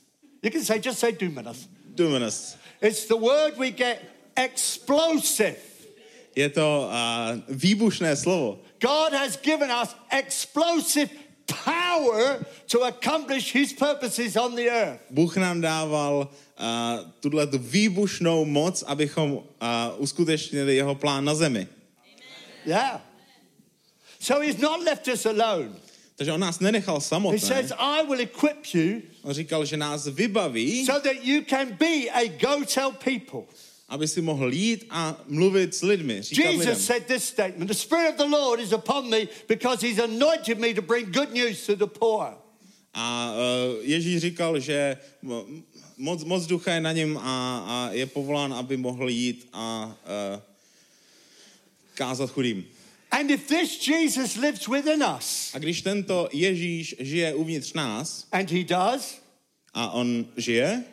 You 0.43 0.51
can 0.51 0.63
say, 0.63 0.79
just 0.79 0.99
say 0.99 1.11
dunamis. 1.11 1.67
Dunamis. 1.95 2.55
It's 2.81 3.05
the 3.05 3.17
word 3.17 3.57
we 3.57 3.71
get 3.71 3.99
explosive. 4.37 5.68
Je 6.39 6.49
to 6.49 6.87
uh, 6.87 7.35
výbušné 7.51 8.15
slovo. 8.15 8.63
God 8.79 9.11
has 9.11 9.35
given 9.35 9.67
us 9.67 9.91
explosive 10.07 11.11
power 11.43 12.39
to 12.71 12.87
accomplish 12.87 13.51
his 13.51 13.75
purposes 13.75 14.39
on 14.39 14.55
the 14.55 14.71
earth. 14.71 15.03
Bůh 15.09 15.37
nám 15.37 15.61
dával 15.61 16.31
uh, 16.31 16.65
tuhle 17.19 17.47
tu 17.47 17.57
výbušnou 17.59 18.45
moc, 18.45 18.83
abychom 18.87 19.33
uh, 19.33 19.43
uskutečnili 19.97 20.75
jeho 20.75 20.95
plán 20.95 21.25
na 21.25 21.35
zemi. 21.35 21.67
Yeah. 22.65 23.01
So 24.19 24.39
he's 24.39 24.57
not 24.57 24.83
left 24.83 25.07
us 25.07 25.25
alone. 25.25 25.75
Takže 26.15 26.31
on 26.33 26.39
nás 26.39 26.59
nenechal 26.59 26.95
He 26.95 27.01
samotné. 27.01 27.39
says, 27.39 27.71
I 27.77 28.03
will 28.03 28.19
equip 28.19 28.73
you 28.73 29.01
On 29.23 29.33
říkal, 29.33 29.65
že 29.65 29.77
nás 29.77 30.07
vybaví, 30.07 30.85
so 30.85 30.99
that 30.99 31.23
you 31.23 31.41
can 31.41 31.75
be 31.79 32.11
a 32.11 32.27
go 32.27 32.63
tell 32.65 32.91
people. 32.91 33.43
Aby 33.89 34.07
si 34.07 34.21
mohl 34.21 34.53
jít 34.53 34.85
a 34.89 35.21
mluvit 35.27 35.75
s 35.75 35.81
lidmi, 35.81 36.21
říkat 36.21 36.49
lidem. 36.49 36.67
Jesus 36.67 36.85
said 36.85 37.05
this 37.05 37.23
statement 37.23 37.67
The 37.67 37.77
Spirit 37.77 38.09
of 38.09 38.17
the 38.17 38.35
Lord 38.35 38.59
is 38.59 38.71
upon 38.71 39.09
me 39.09 39.27
because 39.47 39.87
he's 39.87 39.99
anointed 39.99 40.59
me 40.59 40.73
to 40.73 40.81
bring 40.81 41.11
good 41.11 41.33
news 41.33 41.65
to 41.65 41.75
the 41.75 41.87
poor. 41.99 42.37
A 42.93 43.33
uh, 43.33 43.85
Ježíš 43.85 44.21
říkal, 44.21 44.59
že 44.59 44.97
moc, 45.97 46.23
moc 46.23 46.45
ducha 46.45 46.73
je 46.73 46.81
na 46.81 46.91
něm 46.91 47.17
a, 47.17 47.57
a 47.67 47.89
je 47.91 48.05
povolán, 48.05 48.53
aby 48.53 48.77
mohl 48.77 49.09
jít 49.09 49.47
a 49.53 49.85
uh, 49.85 50.41
kázat 51.93 52.29
chudým. 52.29 52.65
And 53.11 53.31
if 53.31 53.47
this 53.47 53.87
Jesus 53.87 54.35
lives 54.35 54.67
within 54.67 55.03
us, 55.17 55.51
A 55.53 55.59
když 55.59 55.81
tento 55.81 56.29
Ježíš 56.33 56.95
žije 56.99 57.33
uvnitř 57.33 57.73
nás 57.73 58.27
and 58.31 58.51
he 58.51 58.63
does, 58.63 59.21
a 59.73 59.91
on 59.91 60.25
žije, 60.37 60.83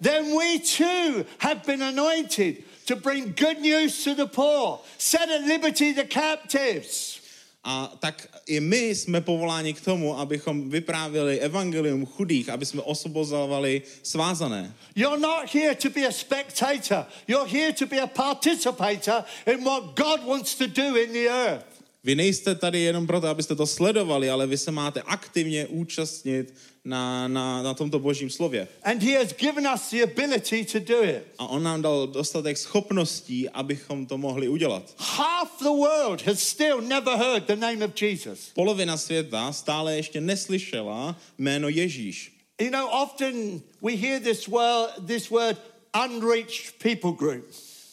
then 0.00 0.34
we 0.36 0.58
too 0.58 1.24
have 1.38 1.64
been 1.64 1.82
anointed 1.82 2.64
to 2.86 2.96
bring 2.96 3.32
good 3.36 3.60
news 3.60 4.04
to 4.04 4.14
the 4.14 4.26
poor, 4.26 4.80
set 4.98 5.28
at 5.28 5.42
liberty 5.42 5.92
the 5.92 6.04
captives. 6.04 7.20
a 7.64 7.92
tak 7.98 8.28
i 8.46 8.60
my 8.60 8.94
jsme 8.94 9.20
povoláni 9.20 9.74
k 9.74 9.80
tomu, 9.80 10.18
abychom 10.18 10.70
vyprávěli 10.70 11.40
evangelium 11.40 12.06
chudých, 12.06 12.48
aby 12.48 12.66
jsme 12.66 12.82
osvobozovali 12.82 13.82
svázané. 14.02 14.72
You're 14.96 15.20
not 15.20 15.54
here 15.54 15.74
to 15.74 15.90
be 15.90 16.06
a 16.06 16.12
spectator. 16.12 17.06
You're 17.28 17.50
here 17.50 17.72
to 17.72 17.86
be 17.86 18.00
a 18.00 18.06
participator 18.06 19.24
in 19.46 19.64
what 19.64 19.94
God 19.94 20.24
wants 20.24 20.54
to 20.54 20.66
do 20.66 20.96
in 20.96 21.12
the 21.12 21.28
earth. 21.28 21.79
Vy 22.04 22.14
nejste 22.14 22.54
tady 22.54 22.80
jenom 22.80 23.06
proto, 23.06 23.26
abyste 23.26 23.54
to 23.54 23.66
sledovali, 23.66 24.30
ale 24.30 24.46
vy 24.46 24.58
se 24.58 24.70
máte 24.70 25.02
aktivně 25.02 25.66
účastnit 25.66 26.54
na, 26.84 27.28
na, 27.28 27.62
na 27.62 27.74
tomto 27.74 27.98
božím 27.98 28.30
slově. 28.30 28.68
And 28.82 29.02
he 29.02 29.18
has 29.18 29.32
given 29.32 29.68
us 29.74 29.90
the 29.90 30.02
ability 30.02 30.64
to 30.64 30.78
do 30.78 31.02
it. 31.02 31.22
A 31.38 31.46
on 31.46 31.62
nám 31.62 31.82
dal 31.82 32.06
dostatek 32.06 32.58
schopností, 32.58 33.48
abychom 33.48 34.06
to 34.06 34.18
mohli 34.18 34.48
udělat. 34.48 34.94
Half 34.98 35.58
the 35.58 35.64
world 35.64 36.22
has 36.22 36.42
still 36.42 36.80
never 36.80 37.16
heard 37.16 37.44
the 37.46 37.56
name 37.56 37.84
of 37.84 38.02
Jesus. 38.02 38.50
Polovina 38.54 38.96
světa 38.96 39.52
stále 39.52 39.96
ještě 39.96 40.20
neslyšela 40.20 41.16
jméno 41.38 41.68
Ježíš. 41.68 42.32
You 42.60 42.70
know, 42.70 42.88
often 42.92 43.60
we 43.82 43.96
hear 43.96 44.20
this 44.20 44.46
word, 44.46 45.06
this 45.06 45.30
word 45.30 45.56
unreached 45.94 46.78
people 46.78 47.12
group. 47.12 47.44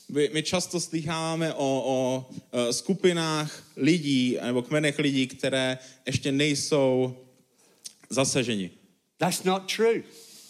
My, 0.10 0.30
my 0.34 0.44
často 0.44 0.80
slycháme 0.80 1.54
o, 1.54 1.84
o 1.86 2.30
e, 2.52 2.74
skupinách 2.74 3.64
lidí 3.76 4.38
nebo 4.42 4.62
kmenech 4.62 5.00
lidí, 5.00 5.28
které 5.28 5.78
ještě 6.06 6.32
nejsou 6.32 7.18
zasaženi. 8.10 8.72
That's 9.18 9.44
not 9.44 9.76
true. 9.76 10.04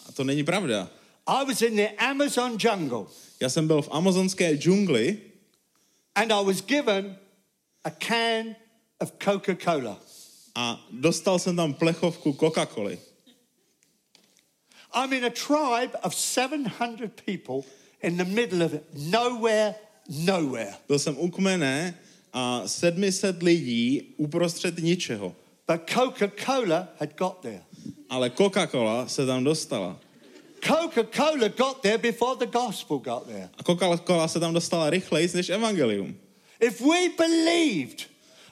A 0.08 0.12
to 0.12 0.24
není 0.24 0.44
pravda. 0.44 0.90
I 1.26 1.44
was 1.44 1.62
in 1.62 1.76
the 1.76 1.88
Amazon 1.98 2.56
jungle 2.60 3.06
Já 3.40 3.50
jsem 3.50 3.66
byl 3.66 3.82
v 3.82 3.88
amazonské 3.90 4.56
džungli 4.56 5.18
and 6.14 6.32
I 6.32 6.44
was 6.44 6.62
given 6.62 7.16
a 7.84 7.90
can 7.90 8.56
of 9.00 9.12
Coca 9.24 9.56
Cola. 9.64 10.00
a 10.54 10.86
dostal 10.90 11.38
jsem 11.38 11.56
tam 11.56 11.74
plechovku 11.74 12.32
Coca-Coly. 12.32 12.98
I'm 14.94 15.12
in 15.12 15.24
a 15.24 15.30
tribe 15.30 15.98
of 16.02 16.14
700 16.14 17.20
people 17.24 17.70
in 18.02 18.16
the 18.16 18.24
middle 18.24 18.64
of 18.64 18.72
nowhere, 18.94 19.74
nowhere. 20.08 20.74
Byl 20.88 20.98
jsem 20.98 21.18
u 21.18 21.30
kmene 21.30 21.94
a 22.32 22.68
700 22.68 23.42
lidí 23.42 24.02
uprostřed 24.16 24.78
ničeho. 24.78 25.34
But 25.68 25.90
Coca 25.90 26.30
Cola 26.44 26.88
had 27.00 27.18
got 27.18 27.40
there. 27.42 27.62
Ale 28.10 28.30
Coca-Cola 28.30 29.08
se 29.08 29.26
tam 29.26 29.44
dostala. 29.44 30.00
Coca 30.60 31.04
Cola 31.04 31.48
got 31.48 31.82
there 31.82 31.98
before 31.98 32.36
the 32.46 32.58
gospel 32.58 32.98
got 32.98 33.26
there. 33.26 33.48
A 33.58 33.62
Coca-Cola 33.62 34.28
se 34.28 34.40
tam 34.40 34.54
dostala 34.54 34.90
rychleji 34.90 35.28
než 35.34 35.48
evangelium. 35.48 36.16
If 36.60 36.80
we 36.80 37.08
believed 37.18 38.06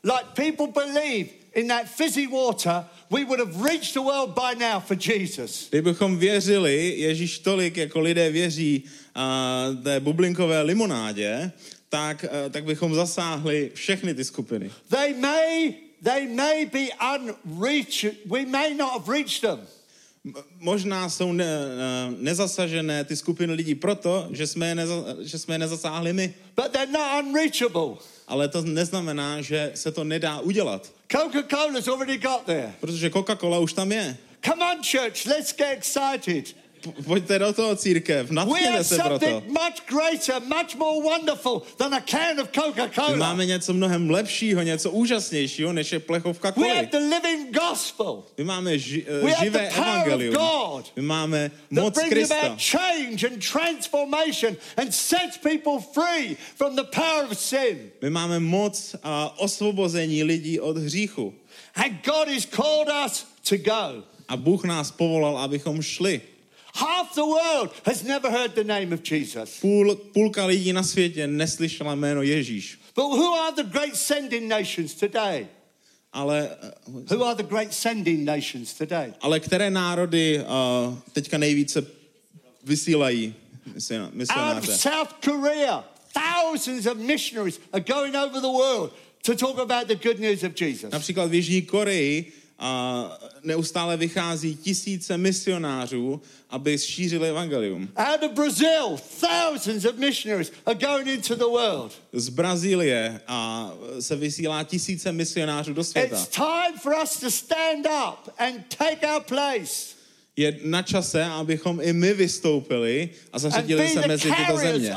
like 0.04 0.34
people 0.34 0.66
believe 0.66 1.30
in 1.54 1.68
that 1.68 1.88
fizzy 1.88 2.26
water, 2.26 2.84
we 3.10 3.24
would 3.24 3.40
have 3.40 3.62
reached 3.62 3.94
the 3.94 4.02
world 4.02 4.34
by 4.34 4.54
now 4.54 4.80
for 4.80 4.96
Jesus. 4.96 5.68
Kdybychom 5.70 6.18
věřili 6.18 6.94
Ježíš 6.98 7.38
tolik, 7.38 7.76
jako 7.76 8.00
lidé 8.00 8.30
věří 8.30 8.84
uh, 9.16 9.82
té 9.82 10.00
bublinkové 10.00 10.62
limonádě, 10.62 11.52
tak, 11.88 12.24
uh, 12.24 12.52
tak 12.52 12.64
bychom 12.64 12.94
zasáhli 12.94 13.70
všechny 13.74 14.14
ty 14.14 14.24
skupiny. 14.24 14.70
They 14.88 15.14
may, 15.14 15.74
they 16.02 16.28
may 16.34 16.66
be 16.66 16.86
unreached. 17.16 18.12
We 18.26 18.46
may 18.46 18.74
not 18.74 18.92
have 18.92 19.08
reached 19.08 19.40
them. 19.40 19.66
Možná 20.58 21.08
jsou 21.08 21.32
ne, 21.32 21.44
uh, 21.44 22.14
nezasažené 22.18 23.04
ty 23.04 23.16
skupiny 23.16 23.52
lidí 23.52 23.74
proto, 23.74 24.28
že 24.30 24.46
jsme, 24.46 24.68
je 24.68 24.74
neza, 24.74 24.94
že 25.20 25.38
jsme 25.38 25.54
je 25.54 25.58
nezasáhli 25.58 26.12
my. 26.12 26.34
But 26.56 26.72
they're 26.72 26.92
not 26.92 27.24
unreachable. 27.24 27.96
Ale 28.28 28.48
to 28.48 28.62
neznamená, 28.62 29.42
že 29.42 29.72
se 29.74 29.92
to 29.92 30.04
nedá 30.04 30.40
udělat. 30.40 30.92
Coca-Cola's 31.08 31.88
already 31.88 32.18
got 32.18 32.42
there. 32.46 32.74
Protože 32.80 33.10
Coca-Cola 33.10 33.58
už 33.58 33.72
tam 33.72 33.92
je. 33.92 34.16
Come 34.44 34.64
on, 34.64 34.82
church, 34.82 35.26
let's 35.26 35.56
get 35.56 35.78
excited. 35.78 36.56
Pojďte 37.04 37.38
do 37.38 37.52
toho 37.52 37.76
církev, 37.76 38.28
We 38.30 38.34
natchněte 38.34 38.84
se 38.84 38.94
pro 38.96 39.04
to. 39.04 39.26
something 39.26 39.52
much 39.52 39.80
greater, 39.88 40.42
much 40.42 40.74
more 40.76 41.02
wonderful 41.04 41.62
than 41.76 41.94
a 41.94 42.00
can 42.00 42.40
of 42.40 42.48
My 42.56 42.62
Coca-Cola. 42.62 43.16
máme 43.16 43.46
něco 43.46 43.72
mnohem 43.74 44.10
lepšího, 44.10 44.62
něco 44.62 44.90
úžasnějšího, 44.90 45.72
než 45.72 45.92
je 45.92 45.98
plechovka 46.00 46.52
We 46.56 46.68
have 46.68 46.86
koly. 46.86 46.86
the 46.86 47.14
living 47.16 47.56
gospel 47.56 48.24
My 48.38 48.44
máme 48.44 48.78
ži, 48.78 49.06
We 49.08 49.20
uh, 49.22 49.28
have 49.30 49.44
živé 49.44 49.68
the 49.68 49.74
power 49.74 49.88
of 49.98 50.06
evangelium. 50.06 50.34
God 50.34 50.84
My 50.96 51.02
máme 51.02 51.50
that 51.74 51.82
moc 51.84 51.94
brings 51.94 52.12
Krista, 52.12 52.40
about 52.40 52.58
change 52.60 53.26
and 53.26 53.42
transformation 53.42 54.56
and 54.76 54.94
sets 54.94 55.36
people 55.38 55.78
free 55.94 56.36
from 56.56 56.76
the 56.76 56.84
power 56.84 57.24
of 57.30 57.38
sin. 57.38 57.90
my 58.02 58.10
máme 58.10 58.40
moc 58.40 58.96
a 59.02 59.38
osvobození 59.38 60.24
lidí 60.24 60.60
od 60.60 60.76
hříchu. 60.78 61.34
And 61.74 61.92
God 62.04 62.28
has 62.28 62.46
called 62.46 62.88
us 63.06 63.26
to 63.48 63.56
go. 63.56 64.02
A 64.28 64.36
Bůh 64.36 64.64
nás 64.64 64.90
povolal, 64.90 65.38
abychom 65.38 65.82
šli. 65.82 66.20
Half 66.76 67.14
the 67.14 67.24
world 67.24 67.70
has 67.86 68.02
never 68.02 68.30
heard 68.30 68.54
the 68.54 68.64
name 68.64 68.92
of 68.94 69.00
Jesus. 69.10 69.60
Půl, 69.60 69.94
půlka 69.94 70.46
lidí 70.46 70.72
na 70.72 70.82
světě 70.82 71.26
neslyšela 71.26 71.94
jméno 71.94 72.22
Ježíš. 72.22 72.78
But 72.94 73.04
who 73.04 73.34
are 73.34 73.52
the 73.56 73.70
great 73.70 73.96
sending 73.96 74.48
nations 74.48 74.94
today? 74.94 75.46
Ale, 76.12 76.50
Who 77.10 77.24
are 77.24 77.34
the 77.34 77.42
great 77.48 77.74
sending 77.74 78.24
nations 78.24 78.74
today? 78.74 79.12
ale 79.20 79.40
které 79.40 79.70
národy 79.70 80.40
uh, 80.40 80.94
teďka 81.12 81.38
nejvíce 81.38 81.86
vysílají 82.64 83.34
misiona- 83.74 84.04
Out 84.04 84.08
of 84.12 84.14
misionáře? 84.14 84.76
South 84.78 85.12
Korea, 85.24 85.84
thousands 86.12 86.86
of 86.86 86.98
missionaries 86.98 87.60
are 87.72 87.84
going 87.94 88.14
over 88.14 88.40
the 88.40 88.48
world 88.48 88.92
to 89.22 89.34
talk 89.34 89.58
about 89.58 89.88
the 89.88 89.94
good 90.08 90.20
news 90.20 90.42
of 90.42 90.60
Jesus. 90.60 90.92
Například 90.92 91.30
v 91.30 91.34
Jižní 91.34 91.62
Koreji 91.62 92.32
a 92.58 93.18
neustále 93.42 93.96
vychází 93.96 94.56
tisíce 94.56 95.18
misionářů, 95.18 96.20
aby 96.50 96.78
šířili 96.78 97.28
evangelium. 97.28 97.88
Out 97.96 98.22
of 98.22 98.32
Brazil, 98.32 98.98
thousands 99.20 99.84
of 99.84 99.96
missionaries 99.96 100.52
are 100.66 100.78
going 100.78 101.06
into 101.06 101.34
the 101.34 101.44
world. 101.44 101.92
Z 102.12 102.28
Brazílie 102.28 103.20
a 103.26 103.72
se 104.00 104.16
vysílá 104.16 104.64
tisíce 104.64 105.12
misionářů 105.12 105.72
do 105.72 105.84
světa. 105.84 106.16
It's 106.16 106.28
time 106.28 106.78
for 106.82 106.94
us 107.02 107.20
to 107.20 107.30
stand 107.30 107.86
up 107.86 108.34
and 108.38 108.76
take 108.78 109.14
our 109.14 109.22
place 109.22 109.96
Je 110.38 110.58
na 110.64 110.82
čase, 110.82 111.24
abychom 111.24 111.80
i 111.82 111.92
my 111.92 112.14
vystoupili 112.14 113.10
a 113.32 113.38
zařadili 113.38 113.88
se 113.88 114.08
mezi 114.08 114.30
tyto 114.36 114.56
země. 114.58 114.94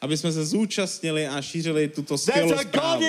Aby 0.00 0.16
jsme 0.16 0.32
se 0.32 0.44
zúčastnili 0.46 1.26
a 1.26 1.42
šířili 1.42 1.88
tuto 1.88 2.18
skvělou 2.18 2.58
zprávu. 2.58 3.02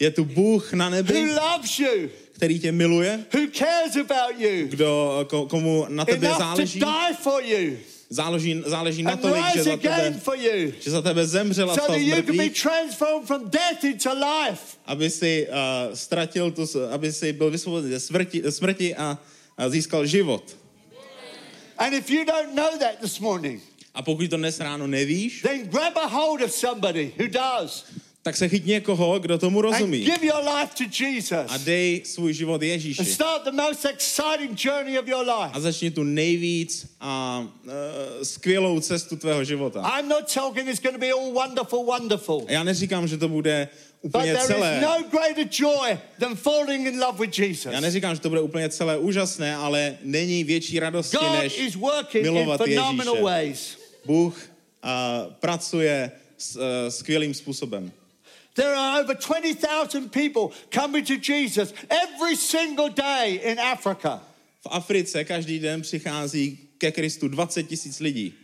Je 0.00 0.10
tu 0.10 0.24
Bůh 0.24 0.72
na 0.72 0.88
who 0.88 0.94
nebi, 0.94 1.34
loves 1.34 1.78
you, 1.78 2.10
který 2.32 2.58
tě 2.60 2.72
miluje, 2.72 3.24
who 3.34 3.46
cares 3.52 3.96
about 3.96 4.40
you, 4.40 4.66
kdo, 4.68 5.24
ko- 5.28 5.46
komu 5.46 5.86
na 5.88 6.04
tebe 6.04 6.26
enough 6.26 6.38
to 6.38 6.44
záleží, 6.44 6.80
die 6.80 7.14
for 7.22 7.42
you. 7.42 7.76
Záleží, 8.10 8.62
záleží 8.66 9.06
and 9.06 9.22
natolik, 9.22 9.44
že 9.54 9.62
za 9.62 9.76
tebe, 9.76 10.14
že 10.80 10.90
za 10.90 11.02
tebe 11.02 11.26
zemřela 11.26 11.74
so 11.74 11.92
be 11.92 11.98
mrtvých, 11.98 12.66
aby 14.86 15.10
si 15.10 15.46
uh, 15.48 15.94
ztratil 15.94 16.50
tu, 16.50 16.66
aby 16.90 17.12
si 17.12 17.32
byl 17.32 17.50
vysvobozen 17.50 17.90
ze 17.90 18.00
smrti, 18.00 18.42
smrti 18.48 18.94
a, 18.94 19.18
a 19.58 19.68
získal 19.68 20.06
život. 20.06 20.56
And 21.78 21.94
if 21.94 22.10
you 22.10 22.24
don't 22.24 22.54
know 22.54 22.78
that 22.78 23.00
this 23.00 23.18
morning, 23.20 23.62
A 23.94 24.02
pokud 24.02 24.30
to 24.30 24.36
dnes 24.36 24.60
ráno 24.60 24.86
nevíš, 24.86 25.42
then 25.42 25.70
grab 25.70 25.96
a 25.96 26.06
hold 26.06 26.42
of 26.42 26.52
somebody 26.52 27.12
who 27.18 27.28
does 27.28 27.84
tak 28.24 28.36
se 28.36 28.48
chyť 28.48 28.64
někoho, 28.64 29.18
kdo 29.18 29.38
tomu 29.38 29.58
and 29.58 29.62
rozumí 29.62 30.00
give 30.00 30.26
your 30.26 30.40
life 30.56 30.74
to 30.78 30.84
Jesus 31.04 31.46
a 31.48 31.56
dej 31.56 32.02
svůj 32.04 32.32
život 32.32 32.54
and 32.62 32.68
Ježíši. 32.68 33.04
start 33.04 33.44
the 33.44 33.50
most 33.52 33.84
exciting 33.84 34.64
journey 34.64 34.98
of 34.98 35.06
your 35.08 35.20
life. 35.26 35.50
A 35.52 35.60
začni 35.60 35.90
tu 35.90 36.02
nejvíc 36.02 36.86
a 37.00 37.44
uh, 37.64 37.72
skvělou 38.22 38.80
cestu 38.80 39.16
tvého 39.16 39.44
života. 39.44 39.92
I'm 39.98 40.08
not 40.08 40.34
talking 40.34 40.68
it's 40.68 40.80
going 40.80 40.94
to 40.96 41.00
be 41.00 41.10
all 41.12 41.32
wonderful, 41.32 41.84
wonderful. 41.84 42.44
A 42.48 42.52
já 42.52 42.64
neříkám, 42.64 43.08
že 43.08 43.16
to 43.18 43.28
bude 43.28 43.68
But 44.02 44.08
úplně 44.14 44.32
there 44.32 44.46
celé. 44.46 44.76
is 44.76 44.82
no 44.82 45.04
greater 45.10 45.46
joy 45.50 45.98
than 46.18 46.34
falling 46.34 46.86
in 46.86 47.00
love 47.00 47.18
with 47.26 47.38
Jesus. 47.38 47.72
Já 47.72 47.80
neříkám, 47.80 48.14
že 48.14 48.20
to 48.20 48.28
bude 48.28 48.40
úplně 48.40 48.68
celé 48.68 48.98
úžasné, 48.98 49.56
ale 49.56 49.98
není 50.02 50.44
větší 50.44 50.80
radosti, 50.80 51.16
God 51.16 51.32
než 51.32 51.58
is 51.58 51.74
working 51.74 52.24
in 52.26 52.32
milovat 52.32 52.60
phenomenal 52.64 53.14
Ježíše. 53.14 53.24
ways. 53.24 53.78
Bůh 54.06 54.36
uh, 54.84 55.32
pracuje 55.32 56.12
s, 56.38 56.56
uh, 56.56 56.62
skvělým 56.88 57.34
způsobem. 57.34 57.92
There 58.54 58.74
are 58.76 59.00
over 59.02 59.14
20,000 59.14 60.10
people 60.12 60.56
coming 60.70 61.04
to 61.06 61.14
Jesus 61.32 61.74
every 61.90 62.36
single 62.36 62.88
day 62.88 63.40
in 63.52 63.58
Africa. 63.58 64.20
V 64.62 64.66
Africe 64.70 65.24
každý 65.24 65.58
den 65.58 65.82
přichází 65.82 66.58
ke 66.78 66.92
Kristu 66.92 67.28
20 67.28 67.62
tisíc 67.62 68.00
lidí. 68.00 68.34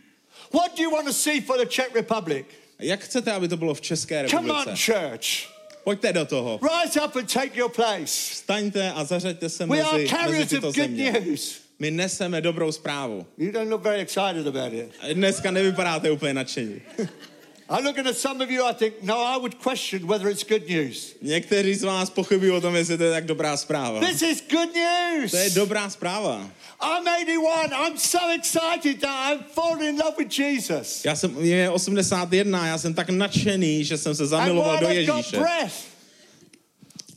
What 0.53 0.77
do 0.77 0.83
you 0.83 0.91
want 0.91 1.07
to 1.07 1.13
see 1.13 1.41
for 1.41 1.57
the 1.57 1.65
Czech 1.65 1.95
Republic? 1.95 2.45
Jak 2.79 2.99
chcete, 3.03 3.31
aby 3.31 3.47
to 3.47 3.57
bylo 3.57 3.73
v 3.73 3.81
České 3.81 4.27
Come 4.29 4.51
on, 4.51 4.57
republice? 4.59 4.83
church. 4.93 5.49
Pojďte 5.83 6.13
do 6.13 6.25
toho. 6.25 6.59
Rise 6.83 7.01
up 7.01 7.15
and 7.15 7.33
take 7.33 7.59
your 7.59 7.71
place. 7.71 8.07
Staňte 8.07 8.91
a 8.91 9.03
zařaďte 9.03 9.49
se 9.49 9.65
We 9.65 9.81
are 9.81 9.97
mezi, 9.97 10.13
mezi 10.31 10.45
tyto 10.55 10.71
země. 10.71 11.11
news. 11.25 11.61
My 11.79 11.91
neseme 11.91 12.41
dobrou 12.41 12.71
zprávu. 12.71 13.25
You 13.37 13.51
don't 13.51 13.69
look 13.69 13.81
very 13.81 14.01
excited 14.01 14.47
about 14.47 14.73
it. 14.73 14.89
Dneska 15.13 15.51
nevypadáte 15.51 16.11
úplně 16.11 16.33
nadšení. 16.33 16.81
I'm 17.71 17.85
looking 17.85 18.05
at 18.05 18.17
some 18.17 18.41
of 18.41 18.51
you, 18.51 18.65
I 18.65 18.73
think, 18.73 19.01
no, 19.01 19.17
I 19.17 19.37
would 19.37 19.57
question 19.63 20.05
whether 20.05 20.27
it's 20.29 20.43
good 20.43 20.67
news. 20.69 21.15
Někteří 21.21 21.75
z 21.75 21.83
vás 21.83 22.09
pochybují 22.09 22.51
o 22.51 22.61
tom, 22.61 22.75
jestli 22.75 22.97
to 22.97 23.03
je 23.03 23.11
tak 23.11 23.25
dobrá 23.25 23.57
zpráva. 23.57 23.99
This 23.99 24.21
is 24.21 24.43
good 24.49 24.69
news. 24.75 25.31
To 25.31 25.37
je 25.37 25.49
dobrá 25.49 25.89
zpráva. 25.89 26.49
I'm 26.81 27.07
81. 27.07 27.87
I'm 27.87 27.97
so 27.97 28.33
excited 28.35 29.01
that 29.01 29.31
I'm 29.31 29.43
falling 29.53 29.89
in 29.89 30.01
love 30.05 30.15
with 30.17 30.39
Jesus. 30.39 31.05
Já 31.05 31.15
jsem, 31.15 31.45
je 31.45 31.69
81, 31.69 32.67
já 32.67 32.77
jsem 32.77 32.93
tak 32.93 33.09
nadšený, 33.09 33.83
že 33.83 33.97
jsem 33.97 34.15
se 34.15 34.27
zamiloval 34.27 34.79
do 34.79 34.87
Ježíše. 34.87 35.37
breath, 35.37 35.73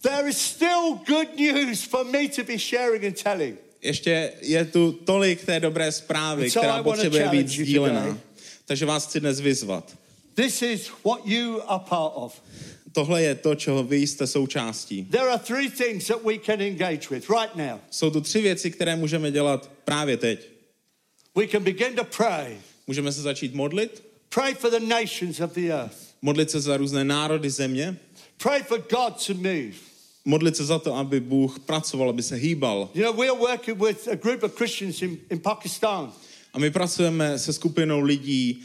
there 0.02 0.28
is 0.28 0.38
still 0.38 1.00
good 1.07 1.36
news 1.36 1.82
for 1.82 2.05
me 2.05 2.28
to 2.28 2.44
be 2.44 2.59
sharing 2.59 3.05
and 3.05 3.22
telling. 3.22 3.59
Ještě 3.82 4.32
je 4.40 4.64
tu 4.64 4.92
tolik 4.92 5.44
té 5.44 5.61
dobré 5.61 5.92
zprávy, 5.92 6.50
so 6.50 6.61
I 6.61 6.68
která 6.68 6.82
potřebuje 6.82 7.28
být 7.28 7.48
sdílená. 7.48 8.18
Takže 8.66 8.86
vás 8.86 9.07
chci 9.07 9.20
dnes 9.20 9.40
vyzvat. 9.40 10.03
This 10.35 10.62
is 10.62 10.91
what 11.05 11.26
you 11.26 11.61
are 11.66 11.85
part 11.89 12.12
of. 12.16 12.43
Tohle 12.93 13.22
je 13.22 13.35
to, 13.35 13.55
čeho 13.55 13.82
vy 13.85 13.97
jste 13.97 14.26
součástí. 14.26 15.05
There 15.05 15.28
are 15.30 15.39
three 15.39 15.70
things 15.70 16.07
that 16.07 16.24
we 16.24 16.39
can 16.39 16.61
engage 16.61 17.09
with 17.11 17.30
right 17.30 17.57
now. 17.57 17.78
Jsou 17.91 18.11
tu 18.11 18.20
tři 18.20 18.41
věci, 18.43 18.70
které 18.70 18.97
můžeme 18.97 19.30
dělat 19.30 19.70
právě 19.85 20.16
teď. 20.16 20.49
We 21.37 21.47
can 21.49 21.62
begin 21.64 21.95
to 21.97 22.05
pray. 22.05 22.57
Můžeme 22.87 23.12
se 23.12 23.22
začít 23.22 23.55
modlit, 23.55 24.03
Pray 24.28 24.55
for 24.55 24.70
the 24.70 24.80
nations 24.80 25.41
of 25.41 25.53
the 25.55 25.70
earth. 25.70 25.97
modlit 26.22 26.51
se 26.51 26.61
za 26.61 26.76
různé 26.76 27.05
národy 27.05 27.51
země, 27.51 27.97
Pray 28.43 28.62
for 28.62 28.78
God 28.78 29.26
to 29.26 29.35
move. 29.35 29.72
modlit 30.24 30.57
se 30.57 30.64
za 30.64 30.78
to, 30.78 30.95
aby 30.95 31.20
Bůh 31.20 31.59
pracoval, 31.61 32.09
aby 32.11 32.22
se 32.22 32.35
hýbal. 32.37 32.89
You 32.95 33.03
know, 33.03 33.16
we're 33.16 33.39
working 33.39 33.82
with 33.82 34.09
a 34.09 34.14
group 34.16 34.43
of 34.43 34.55
Christians 34.57 35.03
in, 35.03 35.18
in 35.30 35.39
Pakistan. 35.41 36.12
A 36.53 36.59
my 36.59 36.70
pracujeme 36.70 37.39
se 37.39 37.53
skupinou 37.53 38.01
lidí 38.01 38.62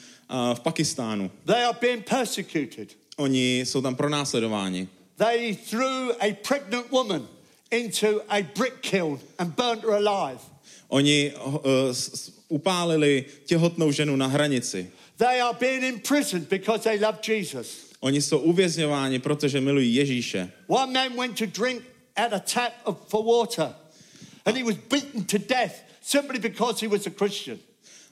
v 0.53 0.59
Pakistánu. 0.59 1.31
They 1.45 1.63
are 1.63 1.77
being 1.81 2.03
persecuted. 2.09 2.95
Oni 3.17 3.59
jsou 3.59 3.81
tam 3.81 3.95
pronásledováni. 3.95 4.87
They 5.17 5.55
threw 5.55 6.11
a 6.19 6.33
pregnant 6.47 6.91
woman 6.91 7.27
into 7.71 8.21
a 8.29 8.41
brick 8.55 8.81
kiln 8.81 9.19
and 9.37 9.55
burnt 9.55 9.83
her 9.83 10.07
alive. 10.07 10.39
Oni 10.87 11.33
uh, 11.45 11.61
upálili 12.47 13.25
těhotnou 13.45 13.91
ženu 13.91 14.15
na 14.15 14.27
hranici. 14.27 14.91
They 15.17 15.41
are 15.41 15.57
being 15.59 15.83
imprisoned 15.83 16.49
because 16.49 16.83
they 16.83 16.99
love 16.99 17.19
Jesus. 17.27 17.89
Oni 17.99 18.21
jsou 18.21 18.39
uvězňováni, 18.39 19.19
protože 19.19 19.61
milují 19.61 19.95
Ježíše. 19.95 20.51
One 20.67 20.93
man 20.93 21.17
went 21.17 21.37
to 21.37 21.45
drink 21.45 21.83
at 22.15 22.33
a 22.33 22.39
tap 22.39 22.73
of, 22.83 22.97
for 23.07 23.25
water 23.25 23.73
and 24.45 24.57
he 24.57 24.63
was 24.63 24.75
beaten 24.75 25.25
to 25.25 25.37
death 25.37 25.83
simply 26.01 26.39
because 26.39 26.79
he 26.79 26.87
was 26.87 27.05
a 27.05 27.11
Christian. 27.11 27.59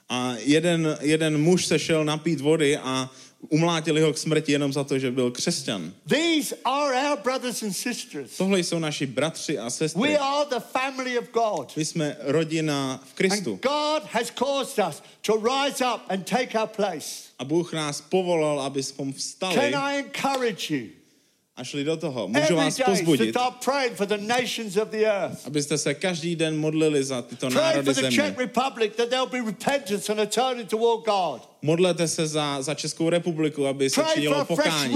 A 0.08 0.34
jeden, 0.38 0.98
jeden 1.00 1.42
muž 1.42 1.66
se 1.66 1.78
šel 1.78 2.04
napít 2.04 2.40
vody 2.40 2.76
a 2.76 3.10
umlátili 3.48 4.00
ho 4.00 4.12
k 4.12 4.18
smrti 4.18 4.52
jenom 4.52 4.72
za 4.72 4.84
to, 4.84 4.98
že 4.98 5.10
byl 5.10 5.30
křesťan. 5.30 5.92
These 6.08 6.56
are 6.64 7.10
our 7.10 7.18
brothers 7.22 7.62
and 7.62 7.72
sisters. 7.72 8.36
Tohle 8.36 8.60
jsou 8.60 8.78
naši 8.78 9.06
bratři 9.06 9.58
a 9.58 9.70
sestry. 9.70 10.02
We 10.02 10.18
are 10.18 10.46
the 10.50 10.60
family 10.72 11.18
of 11.18 11.24
God. 11.32 11.72
My 11.76 11.84
jsme 11.84 12.16
rodina 12.20 13.00
v 13.10 13.14
Kristu. 13.14 13.50
And 13.52 13.62
God 13.62 14.02
has 14.10 14.30
caused 14.30 14.88
us 14.88 15.02
to 15.22 15.32
rise 15.36 15.84
up 15.94 16.00
and 16.08 16.30
take 16.30 16.60
our 16.60 16.68
place. 16.68 17.28
A 17.38 17.44
Bůh 17.44 17.72
nás 17.72 18.00
povolal, 18.00 18.60
aby 18.60 18.82
jsme 18.82 19.12
vstali 19.12 19.54
Can 19.54 19.74
I 19.74 19.98
encourage 19.98 20.74
you 20.74 20.97
a 21.58 21.64
šli 21.64 21.84
do 21.84 21.96
toho. 21.96 22.28
Můžu 22.28 22.56
vás 22.56 22.80
pozbudit, 22.84 23.36
abyste 25.44 25.78
se 25.78 25.94
každý 25.94 26.36
den 26.36 26.58
modlili 26.58 27.04
za 27.04 27.22
tyto 27.22 27.50
národy 27.50 27.94
země. 27.94 28.34
Modlete 31.62 32.08
se 32.08 32.26
za, 32.26 32.62
za 32.62 32.74
Českou 32.74 33.10
republiku, 33.10 33.66
aby 33.66 33.90
se 33.90 34.00
činilo 34.14 34.44
pokání. 34.44 34.94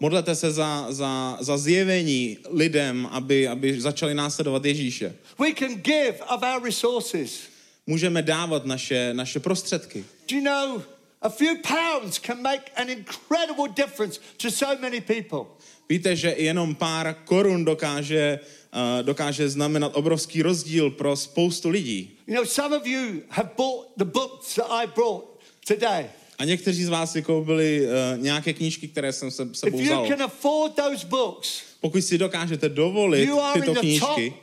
Modlete 0.00 0.34
se 0.34 0.52
za, 0.52 0.86
za, 0.88 1.36
za 1.40 1.58
zjevení 1.58 2.38
lidem, 2.50 3.08
aby, 3.10 3.48
aby 3.48 3.80
začali 3.80 4.14
následovat 4.14 4.64
Ježíše. 4.64 5.14
We 5.38 5.54
can 5.58 5.74
give 5.74 6.18
of 6.34 6.42
our 6.54 6.64
resources. 6.64 7.40
Můžeme 7.86 8.22
dávat 8.22 8.64
naše, 8.66 9.14
naše 9.14 9.40
prostředky. 9.40 10.04
Do 10.30 10.36
you 10.36 10.44
know 10.44 10.82
a 11.24 11.30
few 11.30 11.56
pounds 11.62 12.18
can 12.18 12.42
make 12.42 12.70
an 12.76 12.88
incredible 12.90 13.66
difference 13.68 14.20
to 14.38 14.50
so 14.50 14.76
many 14.80 15.00
people? 15.00 15.46
Víte, 15.88 16.16
že 16.16 16.34
jenom 16.38 16.74
pár 16.74 17.14
korun 17.24 17.64
dokáže, 17.64 18.40
uh, 18.72 19.02
dokáže 19.02 19.48
znamenat 19.48 19.96
obrovský 19.96 20.42
rozdíl 20.42 20.90
pro 20.90 21.16
spoustu 21.16 21.68
lidí. 21.68 22.10
You 22.26 22.34
know, 22.34 22.44
some 22.44 22.76
of 22.76 22.86
you 22.86 23.22
have 23.28 23.50
bought 23.56 23.88
the 23.96 24.04
books 24.04 24.54
that 24.54 24.66
I 24.70 24.86
brought 24.86 25.24
today. 25.66 26.06
A 26.38 26.44
někteří 26.44 26.84
z 26.84 26.88
vás 26.88 27.12
si 27.12 27.22
koupili 27.22 27.86
uh, 27.86 27.92
nějaké 28.22 28.52
knížky, 28.52 28.88
které 28.88 29.12
jsem 29.12 29.30
se 29.30 29.48
sebou 29.52 29.78
If 29.78 29.84
you 29.84 29.92
vzal. 29.92 30.08
can 30.08 30.22
afford 30.22 30.74
those 30.74 31.06
books, 31.06 31.62
Pokud 31.80 32.02
si 32.02 32.18
dokážete 32.18 32.68
dovolit 32.68 33.30
tyto 33.54 33.74
knížky, 33.74 34.34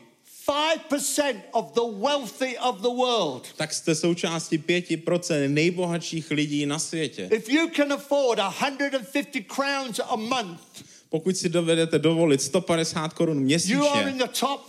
5% 0.51 1.35
of 1.51 1.73
the 1.73 1.81
wealthy 1.99 2.57
of 2.57 2.81
the 2.81 2.87
world. 2.87 3.47
tak 3.57 3.73
jste 3.73 3.95
součástí 3.95 4.57
5% 4.57 5.49
nejbohatších 5.53 6.31
lidí 6.31 6.65
na 6.65 6.79
světě. 6.79 7.29
If 7.31 7.49
you 7.49 7.67
can 7.75 7.93
afford 7.93 8.39
150 8.39 9.25
crowns 9.55 9.99
a 10.09 10.15
month, 10.15 10.61
Pokud 11.09 11.37
si 11.37 11.49
dovedete 11.49 11.99
dovolit 11.99 12.41
150 12.41 13.13
korun 13.13 13.49
you 13.49 13.85
are 13.87 14.01
in 14.01 14.07
měsíčně, 14.07 14.25
the 14.25 14.39
top 14.39 14.61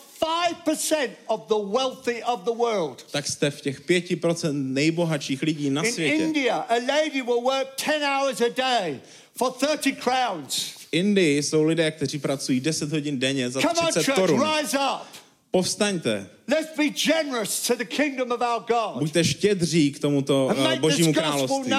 5% 0.66 1.08
of 1.26 1.40
the 1.48 1.76
wealthy 1.78 2.22
of 2.24 2.40
the 2.44 2.50
world. 2.50 3.06
tak 3.10 3.26
jste 3.26 3.50
v 3.50 3.60
těch 3.60 3.80
5% 3.88 4.72
nejbohatších 4.72 5.42
lidí 5.42 5.70
na 5.70 5.82
In 5.82 5.92
světě. 5.92 6.14
India, 6.14 6.56
a 6.56 6.74
lady 6.74 7.22
will 7.22 7.40
work 7.40 7.68
10 7.86 8.02
hours 8.06 8.40
a 8.40 8.48
day 8.56 9.00
for 9.36 9.52
30 9.52 9.92
crowns. 10.00 10.56
V 10.56 10.88
Indii 10.92 11.42
jsou 11.42 11.62
lidé, 11.62 11.90
kteří 11.90 12.18
pracují 12.18 12.60
10 12.60 12.92
hodin 12.92 13.18
denně 13.18 13.50
za 13.50 13.60
Come 13.60 13.80
on, 13.80 13.86
30 13.92 14.04
church, 14.04 14.16
korun. 14.18 14.40
rise 14.58 14.78
up. 14.78 15.21
Povstaňte, 15.52 16.26
Let's 16.48 16.76
be 16.76 16.90
generous 16.90 17.66
to 17.66 17.76
the 17.76 17.84
kingdom 17.84 18.32
of 18.32 18.40
our 18.40 18.64
God 18.68 18.98
buďte 18.98 19.24
štědří 19.24 19.92
k 19.92 19.98
tomuto 19.98 20.46
uh, 20.46 20.78
božímu 20.80 21.12
království. 21.12 21.72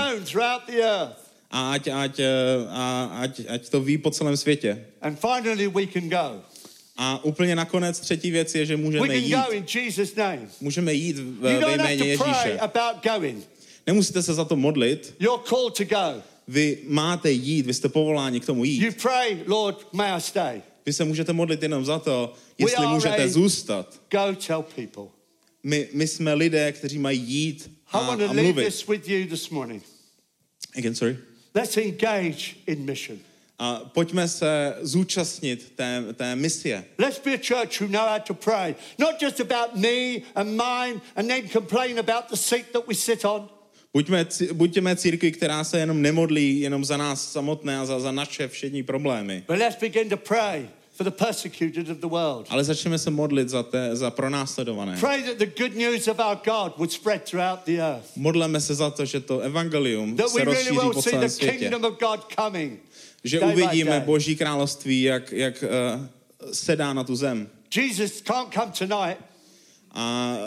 A 1.52 1.72
ať, 1.72 1.88
ať, 1.88 2.20
eh, 2.20 2.30
a 2.70 3.10
ať, 3.22 3.42
ať 3.50 3.70
to 3.70 3.82
ví 3.82 3.98
po 3.98 4.12
celém 4.12 4.38
světě. 4.38 4.86
And 5.02 5.20
finally, 5.20 5.68
we 5.68 5.86
can 5.88 6.10
go. 6.10 6.42
A 6.98 7.26
úplně 7.26 7.56
nakonec 7.56 8.00
třetí 8.00 8.32
věc 8.32 8.56
je, 8.56 8.66
že 8.66 8.78
můžeme 8.78 9.16
jít. 9.18 9.36
Můžeme 10.62 10.94
jít 10.94 11.18
You 11.18 11.36
ve 11.40 11.60
have 11.60 11.78
jméně 11.78 12.06
Ježíše. 12.06 12.60
Nemusíte 13.88 14.24
se 14.24 14.34
za 14.34 14.46
to 14.46 14.56
modlit. 14.56 15.16
Vy 16.48 16.78
máte 16.88 17.32
jít, 17.32 17.66
vy 17.66 17.74
jste 17.74 17.90
povoláni 17.90 18.40
k 18.40 18.46
tomu 18.46 18.66
You 18.66 18.72
jít. 18.72 19.02
pray, 19.02 19.38
Lord, 19.48 19.88
may 19.94 20.12
I 20.12 20.22
stay? 20.22 20.62
Vy 20.86 20.94
se 20.94 21.04
můžete 21.04 21.34
modlit 21.34 21.64
jenom 21.64 21.86
za 21.86 22.00
to, 22.00 22.34
jestli 22.58 22.88
můžete 22.88 23.30
zůstat. 23.30 24.02
Go 24.12 24.36
tell 24.48 24.64
people. 24.76 25.04
My, 25.64 25.90
my 25.94 26.08
jsme 26.08 26.34
lidé, 26.34 26.72
kteří 26.72 27.00
mají 27.00 27.20
jít 27.20 27.72
a, 27.92 28.00
I 28.00 28.08
want 28.08 28.20
to 28.20 28.30
a 28.30 28.32
leave 28.32 28.44
mluvit. 28.44 28.66
this 28.66 28.88
with 28.88 29.08
you 29.08 29.28
this 29.28 29.50
morning. 29.50 29.84
Again, 30.78 30.96
sorry. 30.96 31.18
Let's 31.56 31.78
engage 31.78 32.56
in 32.68 32.86
mission. 32.86 33.20
A 33.60 33.76
pojďme 33.94 34.28
se 34.28 34.76
zúčastnit 34.82 35.72
té, 35.76 36.04
té 36.14 36.36
misie. 36.36 36.86
Let's 36.98 37.20
be 37.20 37.34
a 37.34 37.38
church 37.38 37.82
who 37.82 37.88
know 37.88 38.08
how 38.08 38.20
to 38.20 38.34
pray. 38.34 38.76
Not 39.00 39.22
just 39.22 39.40
about 39.40 39.76
me 39.76 40.22
and 40.36 40.58
mine 40.58 41.02
and 41.16 41.28
then 41.28 41.48
complain 41.48 42.00
about 42.00 42.30
the 42.30 42.36
seat 42.36 42.66
that 42.74 42.88
we 42.88 42.96
sit 42.96 43.26
on. 43.26 43.50
Buďme, 43.94 44.26
buďme 44.54 44.96
církvi, 44.96 45.32
která 45.32 45.64
se 45.64 45.80
jenom 45.80 46.02
nemodlí 46.02 46.60
jenom 46.60 46.86
za 46.86 46.98
nás 46.98 47.32
samotné 47.32 47.78
a 47.78 47.86
za, 47.86 48.00
za 48.00 48.12
naše 48.12 48.48
všední 48.48 48.84
problémy. 48.84 49.44
But 49.48 49.58
let's 49.58 49.78
begin 49.82 50.10
to 50.10 50.18
pray 50.18 50.68
for 50.98 51.04
the 51.04 51.12
persecuted 51.12 51.90
of 51.90 51.98
the 51.98 52.08
world. 52.08 52.48
Ale 52.50 52.64
začneme 52.64 53.00
se 53.00 53.10
modlit 53.10 53.50
za, 53.50 53.64
té, 53.64 53.96
za 53.96 54.12
pronásledované. 54.12 54.98
Pray 55.00 55.24
that 55.24 55.38
the 55.38 55.46
good 55.46 55.76
news 55.76 56.08
of 56.08 56.20
our 56.20 56.38
God 56.46 56.78
would 56.78 56.92
spread 56.92 57.30
throughout 57.30 57.60
the 57.66 57.78
earth. 57.78 58.06
Modleme 58.16 58.62
se 58.62 58.76
za 58.76 58.90
to, 58.90 59.06
že 59.06 59.20
to 59.20 59.40
evangelium 59.40 60.16
That 60.16 60.30
se 60.30 60.40
really 60.40 60.56
rozšíří 60.56 60.76
will 60.76 60.94
po 60.94 61.02
celém 61.02 61.22
the 61.22 61.30
světě. 61.30 61.58
kingdom 61.58 61.84
of 61.84 62.00
God 62.00 62.26
coming. 62.40 62.80
Že 63.24 63.40
uvidíme. 63.40 64.04
Boží 64.06 64.36
království, 64.36 65.02
jak, 65.02 65.32
jak 65.32 65.64
uh, 65.64 66.06
sedá 66.54 66.94
na 66.94 67.04
tu 67.04 67.16
zem. 67.16 67.50
Jesus 67.76 68.22
can't 68.22 68.54
come 68.54 68.72
tonight. 68.88 69.18
A, 69.92 70.38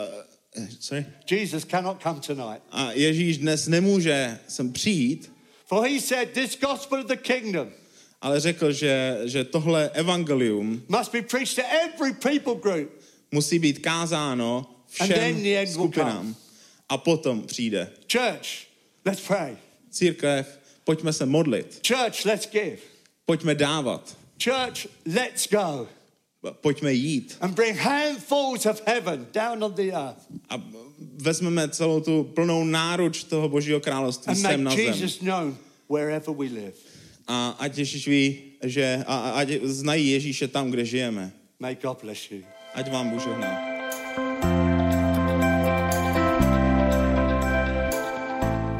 sorry? 0.79 1.05
Jesus 1.31 1.65
cannot 1.65 2.03
come 2.03 2.19
tonight. 2.19 2.61
a 2.71 2.91
Ježíš 2.91 3.37
dnes 3.37 3.67
nemůže 3.67 4.39
sem 4.47 4.71
přijít, 4.73 5.31
For 5.65 5.87
he 5.87 6.01
said, 6.01 6.29
This 6.33 6.57
gospel 6.59 6.99
of 6.99 7.07
the 7.07 7.15
kingdom 7.17 7.71
Ale 8.21 8.39
řekl, 8.39 8.71
že, 8.71 9.19
že 9.25 9.43
tohle 9.43 9.89
evangelium 9.93 10.83
must 10.87 11.11
be 11.11 11.21
preached 11.21 11.55
to 11.55 11.61
every 11.85 12.13
people 12.13 12.55
group. 12.71 12.89
musí 13.31 13.59
být 13.59 13.79
kázáno 13.79 14.65
And 14.99 15.09
then 15.09 15.35
všem 15.35 15.43
the 15.43 15.71
skupinám. 15.71 16.35
A 16.89 16.97
potom 16.97 17.41
přijde. 17.41 17.91
Church, 18.11 18.47
let's 19.05 19.21
pray. 19.27 19.57
Církev, 19.91 20.59
pojďme 20.83 21.13
se 21.13 21.25
modlit. 21.25 21.87
Church, 21.87 22.25
let's 22.25 22.49
give. 22.51 22.77
Pojďme 23.25 23.55
dávat. 23.55 24.17
Church, 24.43 24.87
let's 25.05 25.47
go 25.49 25.87
Pojďme 26.61 26.93
jít. 26.93 27.37
and 27.41 27.55
bring 27.55 27.77
handfuls 27.77 28.65
of 28.65 28.81
heaven 28.85 29.27
down 29.33 29.63
on 29.63 29.73
the 29.73 29.91
earth 29.93 30.21
A 30.49 30.61
vezmeme 31.17 31.69
celou 31.69 31.99
tu 31.99 32.23
plnou 32.23 32.63
náruč 32.63 33.23
toho 33.23 33.49
Božího 33.49 33.79
království 33.79 34.29
and 34.31 34.35
sem 34.35 34.63
na 34.63 34.69
make 34.71 34.83
zem. 34.83 34.93
Jesus 34.93 35.19
known 35.19 35.57
wherever 35.89 36.35
we 36.35 36.45
live. 36.45 36.73
A 37.27 37.55
ať 37.59 37.77
Ježíš 37.77 38.07
ví, 38.07 38.41
že 38.63 39.03
a, 39.07 39.17
a, 39.17 39.29
ať 39.31 39.49
znají 39.63 40.11
Ježíše 40.11 40.47
tam, 40.47 40.71
kde 40.71 40.85
žijeme. 40.85 41.31
May 41.59 41.75
God 41.75 41.97
bless 42.01 42.31
you. 42.31 42.41
Ať 42.75 42.91
vám 42.91 43.09
Bůh 43.09 43.23
žehná. 43.23 43.59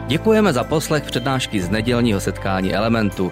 Děkujeme 0.07 0.53
za 0.53 0.63
poslech 0.63 1.03
přednášky 1.03 1.61
z 1.61 1.69
nedělního 1.69 2.19
setkání 2.19 2.73
Elementu. 2.73 3.31